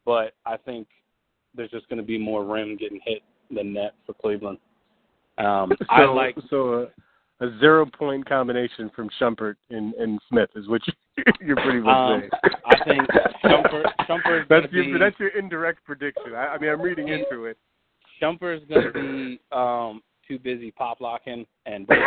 but 0.04 0.34
I 0.46 0.56
think 0.56 0.86
there's 1.54 1.70
just 1.70 1.88
going 1.88 1.96
to 1.98 2.04
be 2.06 2.18
more 2.18 2.44
rim 2.44 2.76
getting 2.76 3.00
hit 3.04 3.22
than 3.50 3.72
net 3.72 3.94
for 4.06 4.12
Cleveland. 4.14 4.58
Um, 5.38 5.72
so, 5.78 5.86
I 5.88 6.04
like 6.04 6.36
so 6.50 6.88
a, 7.40 7.44
a 7.46 7.58
zero 7.58 7.86
point 7.86 8.26
combination 8.28 8.90
from 8.94 9.08
Shumpert 9.20 9.56
and, 9.70 9.94
and 9.94 10.20
Smith 10.28 10.50
is 10.56 10.68
what 10.68 10.82
you, 10.86 11.24
you're 11.40 11.56
pretty 11.56 11.80
much 11.80 11.96
Um, 11.96 12.20
saying. 12.20 12.52
I 12.66 12.84
think 12.84 13.08
Shumpert 13.42 13.84
Shumpert's 14.08 14.48
that's 14.48 14.72
your 14.72 14.84
be 14.84 14.98
that's 14.98 15.18
your 15.18 15.30
indirect 15.30 15.84
prediction. 15.84 16.34
I, 16.34 16.48
I 16.54 16.58
mean, 16.58 16.70
I'm 16.70 16.80
reading 16.82 17.08
into 17.08 17.44
it. 17.46 17.56
Shumper's 18.20 18.62
going 18.68 18.84
to 18.84 18.92
be 18.92 19.40
um, 19.52 20.02
too 20.28 20.38
busy 20.38 20.70
pop 20.70 21.00
locking 21.00 21.46
and 21.66 21.86
breaking 21.86 22.06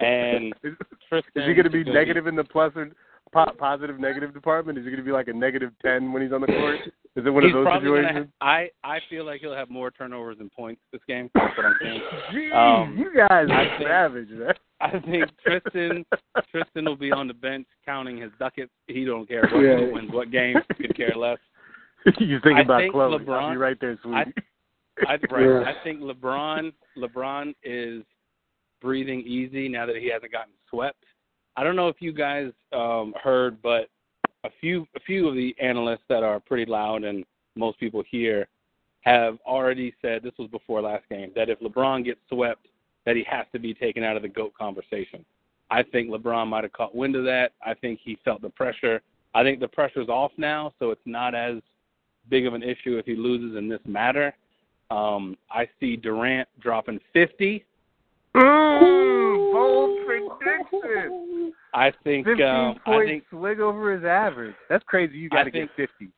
and 0.00 0.52
Is, 0.62 0.72
Tristan 1.08 1.42
is 1.42 1.48
he 1.48 1.54
going 1.54 1.64
to 1.64 1.70
be 1.70 1.84
negative 1.84 2.26
in 2.26 2.34
the 2.36 2.44
plus 2.44 2.72
or 2.76 2.88
po- 3.32 3.52
positive 3.58 3.98
negative 4.00 4.34
department? 4.34 4.78
Is 4.78 4.84
he 4.84 4.90
going 4.90 5.00
to 5.02 5.04
be 5.06 5.12
like 5.12 5.28
a 5.28 5.32
negative 5.32 5.70
ten 5.82 6.12
when 6.12 6.22
he's 6.22 6.32
on 6.32 6.40
the 6.40 6.46
court? 6.48 6.80
Is 7.16 7.24
it 7.24 7.30
one 7.30 7.44
he's 7.44 7.54
of 7.54 7.64
those 7.64 7.74
situations? 7.80 8.28
ha- 8.40 8.46
I 8.84 8.96
I 8.96 8.98
feel 9.08 9.24
like 9.24 9.40
he'll 9.40 9.54
have 9.54 9.70
more 9.70 9.90
turnovers 9.92 10.38
than 10.38 10.50
points 10.50 10.80
this 10.92 11.00
game. 11.06 11.30
That's 11.34 11.56
what 11.56 11.66
I'm 11.66 11.76
saying. 11.80 12.00
Jeez, 12.32 12.54
Um, 12.84 12.96
you 12.98 13.12
guys 13.14 13.46
I 13.50 13.54
are 13.54 13.78
think- 13.78 13.88
savage, 13.88 14.28
man. 14.30 14.54
I 14.80 14.98
think 15.00 15.24
Tristan 15.42 16.04
Tristan 16.50 16.84
will 16.84 16.96
be 16.96 17.12
on 17.12 17.28
the 17.28 17.34
bench 17.34 17.66
counting 17.86 18.18
his 18.20 18.32
ducats. 18.38 18.72
He 18.88 19.04
don't 19.04 19.26
care 19.28 19.48
what 19.52 19.60
Yeah. 19.60 19.76
who 19.78 19.92
wins 19.94 20.10
what 20.12 20.30
game. 20.30 20.56
He 20.76 20.86
could 20.88 20.96
care 20.96 21.14
less. 21.16 21.38
you 22.18 22.38
think 22.42 22.58
I 22.58 22.62
about 22.62 22.80
think 22.80 22.92
Chloe. 22.92 23.24
I'll 23.28 23.50
be 23.52 23.56
right 23.56 23.78
there, 23.80 23.98
sweetie. 24.02 24.32
I 25.06 25.12
right. 25.30 25.44
Yeah. 25.44 25.62
I 25.62 25.74
think 25.82 26.00
LeBron 26.00 26.72
LeBron 26.96 27.54
is 27.62 28.02
breathing 28.80 29.20
easy 29.20 29.68
now 29.68 29.86
that 29.86 29.96
he 29.96 30.10
hasn't 30.10 30.32
gotten 30.32 30.52
swept. 30.70 31.04
I 31.56 31.64
don't 31.64 31.76
know 31.76 31.88
if 31.88 31.96
you 32.00 32.12
guys 32.12 32.50
um, 32.72 33.14
heard, 33.22 33.62
but 33.62 33.88
a 34.44 34.50
few 34.60 34.86
a 34.96 35.00
few 35.00 35.28
of 35.28 35.34
the 35.34 35.54
analysts 35.60 36.04
that 36.08 36.22
are 36.22 36.40
pretty 36.40 36.70
loud 36.70 37.04
and 37.04 37.24
most 37.56 37.78
people 37.78 38.02
here 38.10 38.46
have 39.02 39.38
already 39.46 39.94
said 40.00 40.22
this 40.22 40.32
was 40.38 40.48
before 40.50 40.80
last 40.80 41.04
game 41.10 41.30
that 41.36 41.50
if 41.50 41.60
LeBron 41.60 42.04
gets 42.04 42.20
swept, 42.28 42.66
that 43.04 43.16
he 43.16 43.24
has 43.28 43.46
to 43.52 43.58
be 43.58 43.74
taken 43.74 44.02
out 44.02 44.16
of 44.16 44.22
the 44.22 44.28
GOAT 44.28 44.54
conversation. 44.54 45.24
I 45.70 45.82
think 45.82 46.10
LeBron 46.10 46.48
might 46.48 46.64
have 46.64 46.72
caught 46.72 46.94
wind 46.94 47.16
of 47.16 47.24
that. 47.24 47.52
I 47.64 47.74
think 47.74 48.00
he 48.02 48.18
felt 48.24 48.40
the 48.40 48.50
pressure. 48.50 49.02
I 49.34 49.42
think 49.42 49.60
the 49.60 49.68
pressure's 49.68 50.08
off 50.08 50.32
now, 50.36 50.72
so 50.78 50.90
it's 50.90 51.00
not 51.04 51.34
as 51.34 51.56
big 52.30 52.46
of 52.46 52.54
an 52.54 52.62
issue 52.62 52.96
if 52.96 53.04
he 53.04 53.14
loses 53.14 53.58
in 53.58 53.68
this 53.68 53.80
matter. 53.86 54.34
Um, 54.94 55.36
I 55.50 55.68
see 55.80 55.96
Durant 55.96 56.48
dropping 56.60 57.00
50. 57.12 57.64
Mm, 58.36 59.52
bold 59.52 59.98
prediction. 60.06 61.52
I 61.72 61.92
think. 62.04 62.26
15 62.26 62.44
Um, 62.46 62.76
I 62.86 62.90
points 62.90 63.10
think. 63.10 63.24
swig 63.30 63.60
over 63.60 63.92
his 63.94 64.04
average. 64.04 64.54
That's 64.68 64.84
crazy. 64.84 65.16
You 65.18 65.28
got 65.28 65.44
to 65.44 65.50
get 65.50 65.68
50 65.76 66.08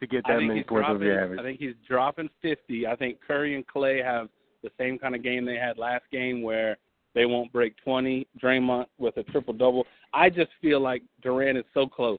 to 0.00 0.06
get 0.06 0.24
that 0.26 0.40
many 0.40 0.62
points 0.64 0.86
dropping. 0.86 0.94
over 0.96 1.04
your 1.04 1.20
average. 1.24 1.40
I 1.40 1.42
think 1.42 1.60
he's 1.60 1.74
dropping 1.88 2.28
50. 2.42 2.86
I 2.86 2.96
think 2.96 3.18
Curry 3.26 3.54
and 3.54 3.64
Klay 3.66 4.02
have 4.04 4.28
the 4.62 4.70
same 4.78 4.98
kind 4.98 5.14
of 5.14 5.22
game 5.22 5.44
they 5.44 5.56
had 5.56 5.78
last 5.78 6.04
game, 6.10 6.42
where 6.42 6.76
they 7.14 7.26
won't 7.26 7.52
break 7.52 7.76
20. 7.84 8.26
Draymond 8.42 8.86
with 8.98 9.16
a 9.18 9.22
triple 9.24 9.54
double. 9.54 9.86
I 10.12 10.30
just 10.30 10.50
feel 10.60 10.80
like 10.80 11.02
Durant 11.22 11.58
is 11.58 11.64
so 11.74 11.86
close, 11.86 12.18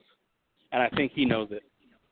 and 0.72 0.82
I 0.82 0.88
think 0.90 1.12
he 1.14 1.24
knows 1.24 1.48
it. 1.50 1.62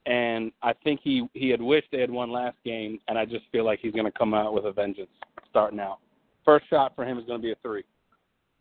And 0.07 0.53
I 0.63 0.75
think 0.85 1.01
he 1.03 1.27
he 1.33 1.49
had 1.49 1.63
wished 1.63 1.89
they 1.91 2.01
had 2.01 2.11
won 2.11 2.31
last 2.31 2.57
game, 2.65 2.99
and 3.09 3.19
I 3.19 3.25
just 3.25 3.45
feel 3.51 3.65
like 3.65 3.81
he's 3.81 3.93
going 3.93 4.05
to 4.05 4.13
come 4.13 4.35
out 4.35 4.53
with 4.53 4.67
a 4.67 4.73
vengeance 4.73 5.09
starting 5.49 5.81
out. 5.81 5.99
First 6.45 6.69
shot 6.69 6.95
for 6.95 7.05
him 7.05 7.19
is 7.19 7.25
going 7.25 7.41
to 7.41 7.43
be 7.43 7.53
a 7.53 7.57
three. 7.63 7.85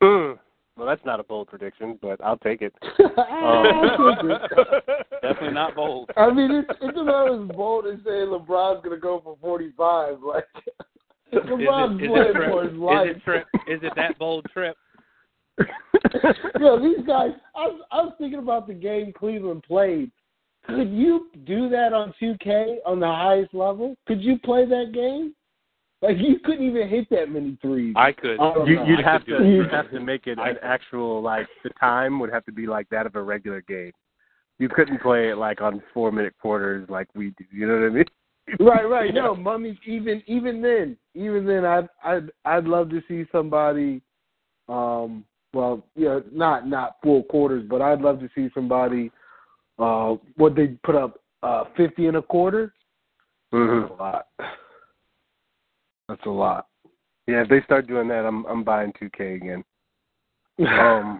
Mm. 0.01 0.39
Well, 0.75 0.87
that's 0.87 1.05
not 1.05 1.19
a 1.19 1.23
bold 1.23 1.49
prediction, 1.49 1.99
but 2.01 2.23
I'll 2.23 2.37
take 2.37 2.61
it. 2.61 2.73
Definitely 5.21 5.53
not 5.53 5.75
bold. 5.75 6.09
I 6.17 6.31
mean, 6.31 6.51
it's, 6.51 6.69
it's 6.81 6.97
about 6.97 7.31
as 7.31 7.47
bold 7.55 7.85
as 7.85 7.99
saying 8.05 8.27
LeBron's 8.27 8.83
going 8.83 8.95
to 8.95 9.01
go 9.01 9.21
for 9.23 9.37
45. 9.39 10.17
Like, 10.23 10.45
LeBron's 11.31 12.01
is 12.01 12.01
it, 12.01 12.05
is 12.05 12.09
playing 12.09 12.27
it 12.27 12.33
trip? 12.33 12.51
for 12.51 12.63
his 12.63 12.77
life. 12.77 13.07
Is 13.07 13.15
it 13.15 13.23
trip? 13.23 13.45
Is 13.67 13.79
it 13.83 13.93
that 13.95 14.17
bold 14.17 14.47
trip? 14.51 14.75
Yo, 16.59 16.79
these 16.81 17.05
guys, 17.05 17.31
I 17.55 17.67
was, 17.67 17.81
I 17.91 18.01
was 18.01 18.13
thinking 18.17 18.39
about 18.39 18.65
the 18.67 18.73
game 18.73 19.13
Cleveland 19.15 19.63
played. 19.63 20.11
Could 20.65 20.91
you 20.91 21.27
do 21.45 21.69
that 21.69 21.93
on 21.93 22.13
2K 22.21 22.77
on 22.85 22.99
the 22.99 23.07
highest 23.07 23.53
level? 23.53 23.95
Could 24.07 24.21
you 24.21 24.37
play 24.39 24.65
that 24.65 24.91
game? 24.93 25.33
Like, 26.01 26.17
you 26.19 26.39
couldn't 26.43 26.65
even 26.65 26.89
hit 26.89 27.09
that 27.11 27.29
many 27.29 27.57
threes. 27.61 27.93
I 27.97 28.11
could. 28.11 28.37
Oh, 28.39 28.65
You, 28.65 28.75
no, 28.75 28.85
you'd 28.85 28.99
I 28.99 29.11
have 29.11 29.25
could 29.25 29.37
to 29.37 29.45
you'd 29.45 29.71
have 29.71 29.89
to 29.91 29.99
make 30.01 30.27
it 30.27 30.37
an 30.37 30.57
actual 30.61 31.21
like 31.21 31.47
the 31.63 31.69
time 31.79 32.19
would 32.19 32.31
have 32.31 32.43
to 32.45 32.51
be 32.51 32.67
like 32.67 32.89
that 32.89 33.05
of 33.05 33.15
a 33.15 33.21
regular 33.21 33.61
game. 33.61 33.91
You 34.59 34.69
couldn't 34.69 35.01
play 35.01 35.29
it 35.29 35.37
like 35.37 35.61
on 35.61 35.81
four 35.93 36.11
minute 36.11 36.33
quarters 36.41 36.87
like 36.89 37.07
we 37.15 37.29
do. 37.37 37.45
You 37.51 37.67
know 37.67 37.79
what 37.79 37.85
I 37.85 37.89
mean? 37.89 38.05
Right, 38.59 38.83
right. 38.83 39.13
No, 39.15 39.33
mummies. 39.35 39.77
Even 39.87 40.21
even 40.27 40.61
then, 40.61 40.97
even 41.15 41.45
then, 41.45 41.63
I'd 41.63 41.87
I'd 42.03 42.29
I'd 42.43 42.65
love 42.65 42.89
to 42.89 43.01
see 43.07 43.23
somebody. 43.31 44.01
Um, 44.67 45.23
well, 45.53 45.85
you 45.95 46.05
know, 46.05 46.23
not 46.31 46.67
not 46.67 46.97
full 47.01 47.23
quarters, 47.23 47.65
but 47.69 47.81
I'd 47.81 48.01
love 48.01 48.19
to 48.19 48.29
see 48.35 48.49
somebody. 48.53 49.09
Uh, 49.79 50.15
what 50.35 50.55
they 50.55 50.67
put 50.83 50.95
up, 50.95 51.19
uh, 51.41 51.65
fifty 51.75 52.07
and 52.07 52.17
a 52.17 52.21
quarter. 52.21 52.73
Mm-hmm. 53.53 53.81
That's 53.81 53.99
a 53.99 54.03
lot. 54.03 54.27
That's 56.09 56.25
a 56.25 56.29
lot. 56.29 56.67
Yeah, 57.27 57.41
if 57.43 57.49
they 57.49 57.61
start 57.61 57.87
doing 57.87 58.07
that, 58.09 58.25
I'm 58.25 58.45
I'm 58.45 58.63
buying 58.63 58.93
2K 59.01 59.35
again. 59.35 59.63
Um, 60.59 61.19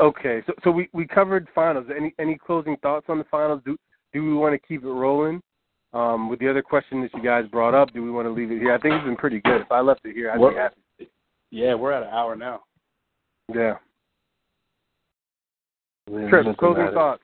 okay, 0.00 0.42
so 0.44 0.52
so 0.64 0.70
we 0.72 0.88
we 0.92 1.06
covered 1.06 1.46
finals. 1.54 1.86
Any 1.96 2.12
any 2.18 2.36
closing 2.36 2.76
thoughts 2.78 3.06
on 3.08 3.18
the 3.18 3.24
finals? 3.30 3.62
Do 3.64 3.76
do 4.12 4.24
we 4.24 4.34
want 4.34 4.60
to 4.60 4.66
keep 4.66 4.82
it 4.82 4.88
rolling? 4.88 5.40
Um, 5.92 6.28
with 6.28 6.40
the 6.40 6.50
other 6.50 6.62
question 6.62 7.00
that 7.02 7.14
you 7.14 7.22
guys 7.22 7.46
brought 7.46 7.74
up, 7.74 7.92
do 7.94 8.02
we 8.02 8.10
want 8.10 8.26
to 8.26 8.32
leave 8.32 8.50
it 8.50 8.58
here? 8.58 8.74
I 8.74 8.78
think 8.78 8.94
it's 8.94 9.04
been 9.04 9.16
pretty 9.16 9.40
good. 9.40 9.60
If 9.60 9.70
I 9.70 9.80
left 9.80 10.00
it 10.04 10.14
here, 10.14 10.32
I'd 10.32 10.40
What- 10.40 10.54
be 10.54 10.56
happy. 10.56 11.10
Yeah, 11.50 11.74
we're 11.74 11.92
at 11.92 12.02
an 12.02 12.08
hour 12.08 12.34
now. 12.34 12.64
Yeah. 13.54 13.78
Trip, 16.28 16.56
closing 16.58 16.92
thoughts. 16.92 17.22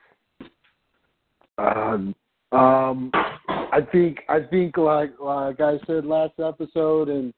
Um, 1.63 2.15
um, 2.51 3.11
I 3.13 3.79
think 3.91 4.19
I 4.29 4.39
think 4.49 4.77
like 4.77 5.13
like 5.19 5.59
I 5.59 5.77
said 5.87 6.05
last 6.05 6.33
episode, 6.39 7.09
and 7.09 7.33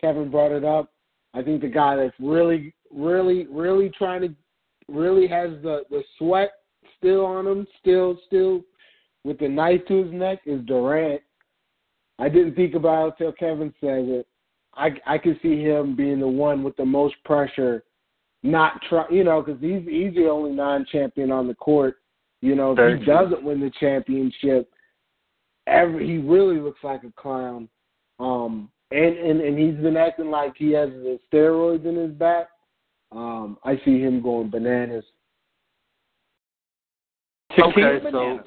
Kevin 0.00 0.30
brought 0.30 0.52
it 0.52 0.64
up. 0.64 0.90
I 1.34 1.42
think 1.42 1.60
the 1.60 1.68
guy 1.68 1.96
that's 1.96 2.14
really, 2.20 2.74
really, 2.92 3.46
really 3.46 3.90
trying 3.96 4.22
to, 4.22 4.34
really 4.88 5.26
has 5.28 5.50
the 5.62 5.82
the 5.90 6.02
sweat 6.18 6.50
still 6.98 7.24
on 7.24 7.46
him, 7.46 7.66
still, 7.80 8.18
still 8.26 8.62
with 9.24 9.38
the 9.38 9.48
knife 9.48 9.80
to 9.88 10.04
his 10.04 10.12
neck 10.12 10.40
is 10.46 10.64
Durant. 10.66 11.22
I 12.18 12.28
didn't 12.28 12.54
think 12.54 12.74
about 12.74 13.08
it 13.08 13.14
till 13.18 13.32
Kevin 13.32 13.72
said 13.80 14.04
it. 14.04 14.26
I 14.74 14.90
I 15.06 15.18
could 15.18 15.38
see 15.42 15.62
him 15.62 15.96
being 15.96 16.20
the 16.20 16.28
one 16.28 16.62
with 16.62 16.76
the 16.76 16.84
most 16.84 17.14
pressure, 17.24 17.84
not 18.42 18.80
try, 18.88 19.06
you 19.10 19.24
know, 19.24 19.42
because 19.42 19.60
he's 19.60 19.82
he's 19.88 20.14
the 20.14 20.28
only 20.28 20.52
non-champion 20.52 21.32
on 21.32 21.48
the 21.48 21.54
court. 21.54 21.96
You 22.40 22.54
know, 22.54 22.72
if 22.72 22.76
Very 22.76 22.98
he 22.98 23.04
true. 23.04 23.14
doesn't 23.14 23.42
win 23.42 23.60
the 23.60 23.70
championship, 23.78 24.70
every 25.66 26.06
he 26.06 26.18
really 26.18 26.58
looks 26.58 26.82
like 26.82 27.02
a 27.04 27.12
clown. 27.20 27.68
Um, 28.18 28.70
and 28.90 29.16
and 29.18 29.40
and 29.40 29.58
he's 29.58 29.82
been 29.82 29.96
acting 29.96 30.30
like 30.30 30.54
he 30.56 30.72
has 30.72 30.90
the 30.90 31.18
steroids 31.32 31.86
in 31.86 31.96
his 31.96 32.12
back. 32.12 32.48
Um, 33.12 33.58
I 33.64 33.76
see 33.84 34.00
him 34.00 34.22
going 34.22 34.50
bananas. 34.50 35.04
Okay, 37.58 37.98
so 38.10 38.40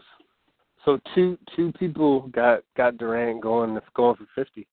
so 0.86 1.00
two 1.14 1.38
two 1.56 1.72
people 1.74 2.28
got 2.30 2.64
got 2.76 2.98
Durant 2.98 3.42
going 3.42 3.80
going 3.96 4.16
for 4.16 4.28
fifty. 4.36 4.68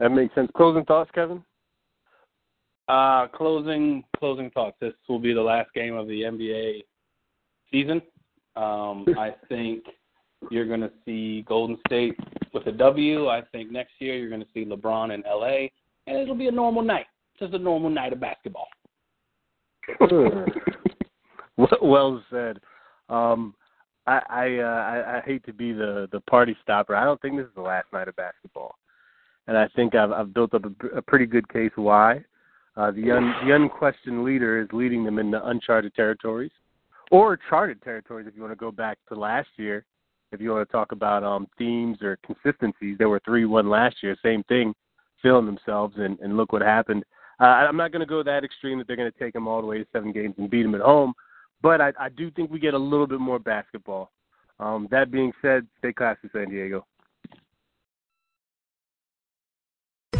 That 0.00 0.10
makes 0.10 0.34
sense. 0.34 0.50
Closing 0.56 0.84
thoughts, 0.84 1.10
Kevin? 1.14 1.42
Uh, 2.88 3.26
closing 3.28 4.04
closing 4.18 4.50
thoughts. 4.50 4.76
This 4.80 4.92
will 5.08 5.18
be 5.18 5.32
the 5.32 5.40
last 5.40 5.72
game 5.74 5.94
of 5.94 6.06
the 6.06 6.22
NBA 6.22 6.82
season. 7.70 8.00
Um, 8.56 9.04
I 9.18 9.34
think 9.48 9.84
you're 10.50 10.66
going 10.66 10.80
to 10.80 10.90
see 11.04 11.42
Golden 11.42 11.78
State 11.86 12.16
with 12.52 12.66
a 12.66 12.72
W. 12.72 13.28
I 13.28 13.42
think 13.52 13.70
next 13.70 13.92
year 13.98 14.16
you're 14.16 14.30
going 14.30 14.40
to 14.40 14.48
see 14.54 14.64
LeBron 14.64 15.14
in 15.14 15.22
LA, 15.22 15.68
and 16.06 16.18
it'll 16.18 16.34
be 16.34 16.48
a 16.48 16.52
normal 16.52 16.82
night, 16.82 17.06
just 17.38 17.52
a 17.54 17.58
normal 17.58 17.90
night 17.90 18.12
of 18.12 18.20
basketball. 18.20 18.68
well, 21.56 21.78
well 21.82 22.24
said. 22.30 22.58
Um, 23.08 23.54
I 24.06 24.20
I, 24.28 24.58
uh, 24.58 24.64
I 24.64 25.16
I 25.18 25.20
hate 25.24 25.44
to 25.46 25.52
be 25.52 25.72
the 25.72 26.08
the 26.12 26.20
party 26.20 26.56
stopper. 26.62 26.94
I 26.94 27.04
don't 27.04 27.20
think 27.20 27.36
this 27.36 27.46
is 27.46 27.54
the 27.54 27.60
last 27.62 27.86
night 27.92 28.08
of 28.08 28.16
basketball, 28.16 28.76
and 29.46 29.56
I 29.56 29.68
think 29.76 29.94
I've 29.94 30.12
I've 30.12 30.34
built 30.34 30.54
up 30.54 30.64
a, 30.64 30.98
a 30.98 31.02
pretty 31.02 31.26
good 31.26 31.48
case 31.48 31.72
why. 31.76 32.24
Uh, 32.76 32.90
the 32.90 33.10
un, 33.10 33.34
the 33.46 33.54
unquestioned 33.54 34.22
leader 34.22 34.60
is 34.60 34.68
leading 34.72 35.02
them 35.02 35.18
into 35.18 35.44
uncharted 35.46 35.94
territories, 35.94 36.50
or 37.10 37.38
charted 37.48 37.82
territories 37.82 38.26
if 38.26 38.34
you 38.34 38.42
want 38.42 38.52
to 38.52 38.56
go 38.56 38.70
back 38.70 38.98
to 39.08 39.14
last 39.14 39.48
year. 39.56 39.84
If 40.32 40.40
you 40.40 40.50
want 40.50 40.68
to 40.68 40.72
talk 40.72 40.92
about 40.92 41.22
um, 41.22 41.46
themes 41.56 41.98
or 42.02 42.18
consistencies, 42.26 42.98
there 42.98 43.08
were 43.08 43.20
three 43.24 43.44
one 43.44 43.68
last 43.68 43.96
year. 44.02 44.16
Same 44.22 44.42
thing, 44.44 44.74
feeling 45.22 45.46
themselves, 45.46 45.94
and, 45.98 46.18
and 46.18 46.36
look 46.36 46.52
what 46.52 46.62
happened. 46.62 47.04
Uh, 47.38 47.44
I'm 47.44 47.76
not 47.76 47.92
going 47.92 48.00
to 48.00 48.06
go 48.06 48.22
that 48.22 48.44
extreme 48.44 48.78
that 48.78 48.86
they're 48.86 48.96
going 48.96 49.10
to 49.10 49.18
take 49.18 49.34
them 49.34 49.46
all 49.46 49.60
the 49.60 49.66
way 49.66 49.78
to 49.78 49.86
seven 49.92 50.10
games 50.10 50.34
and 50.38 50.50
beat 50.50 50.62
them 50.62 50.74
at 50.74 50.80
home, 50.80 51.12
but 51.62 51.80
I, 51.80 51.92
I 52.00 52.08
do 52.08 52.30
think 52.30 52.50
we 52.50 52.58
get 52.58 52.74
a 52.74 52.78
little 52.78 53.06
bit 53.06 53.20
more 53.20 53.38
basketball. 53.38 54.10
Um, 54.58 54.88
that 54.90 55.10
being 55.10 55.32
said, 55.42 55.66
stay 55.78 55.92
classy, 55.92 56.28
San 56.32 56.48
Diego. 56.48 56.86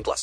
18 0.00 0.04
plus. 0.04 0.18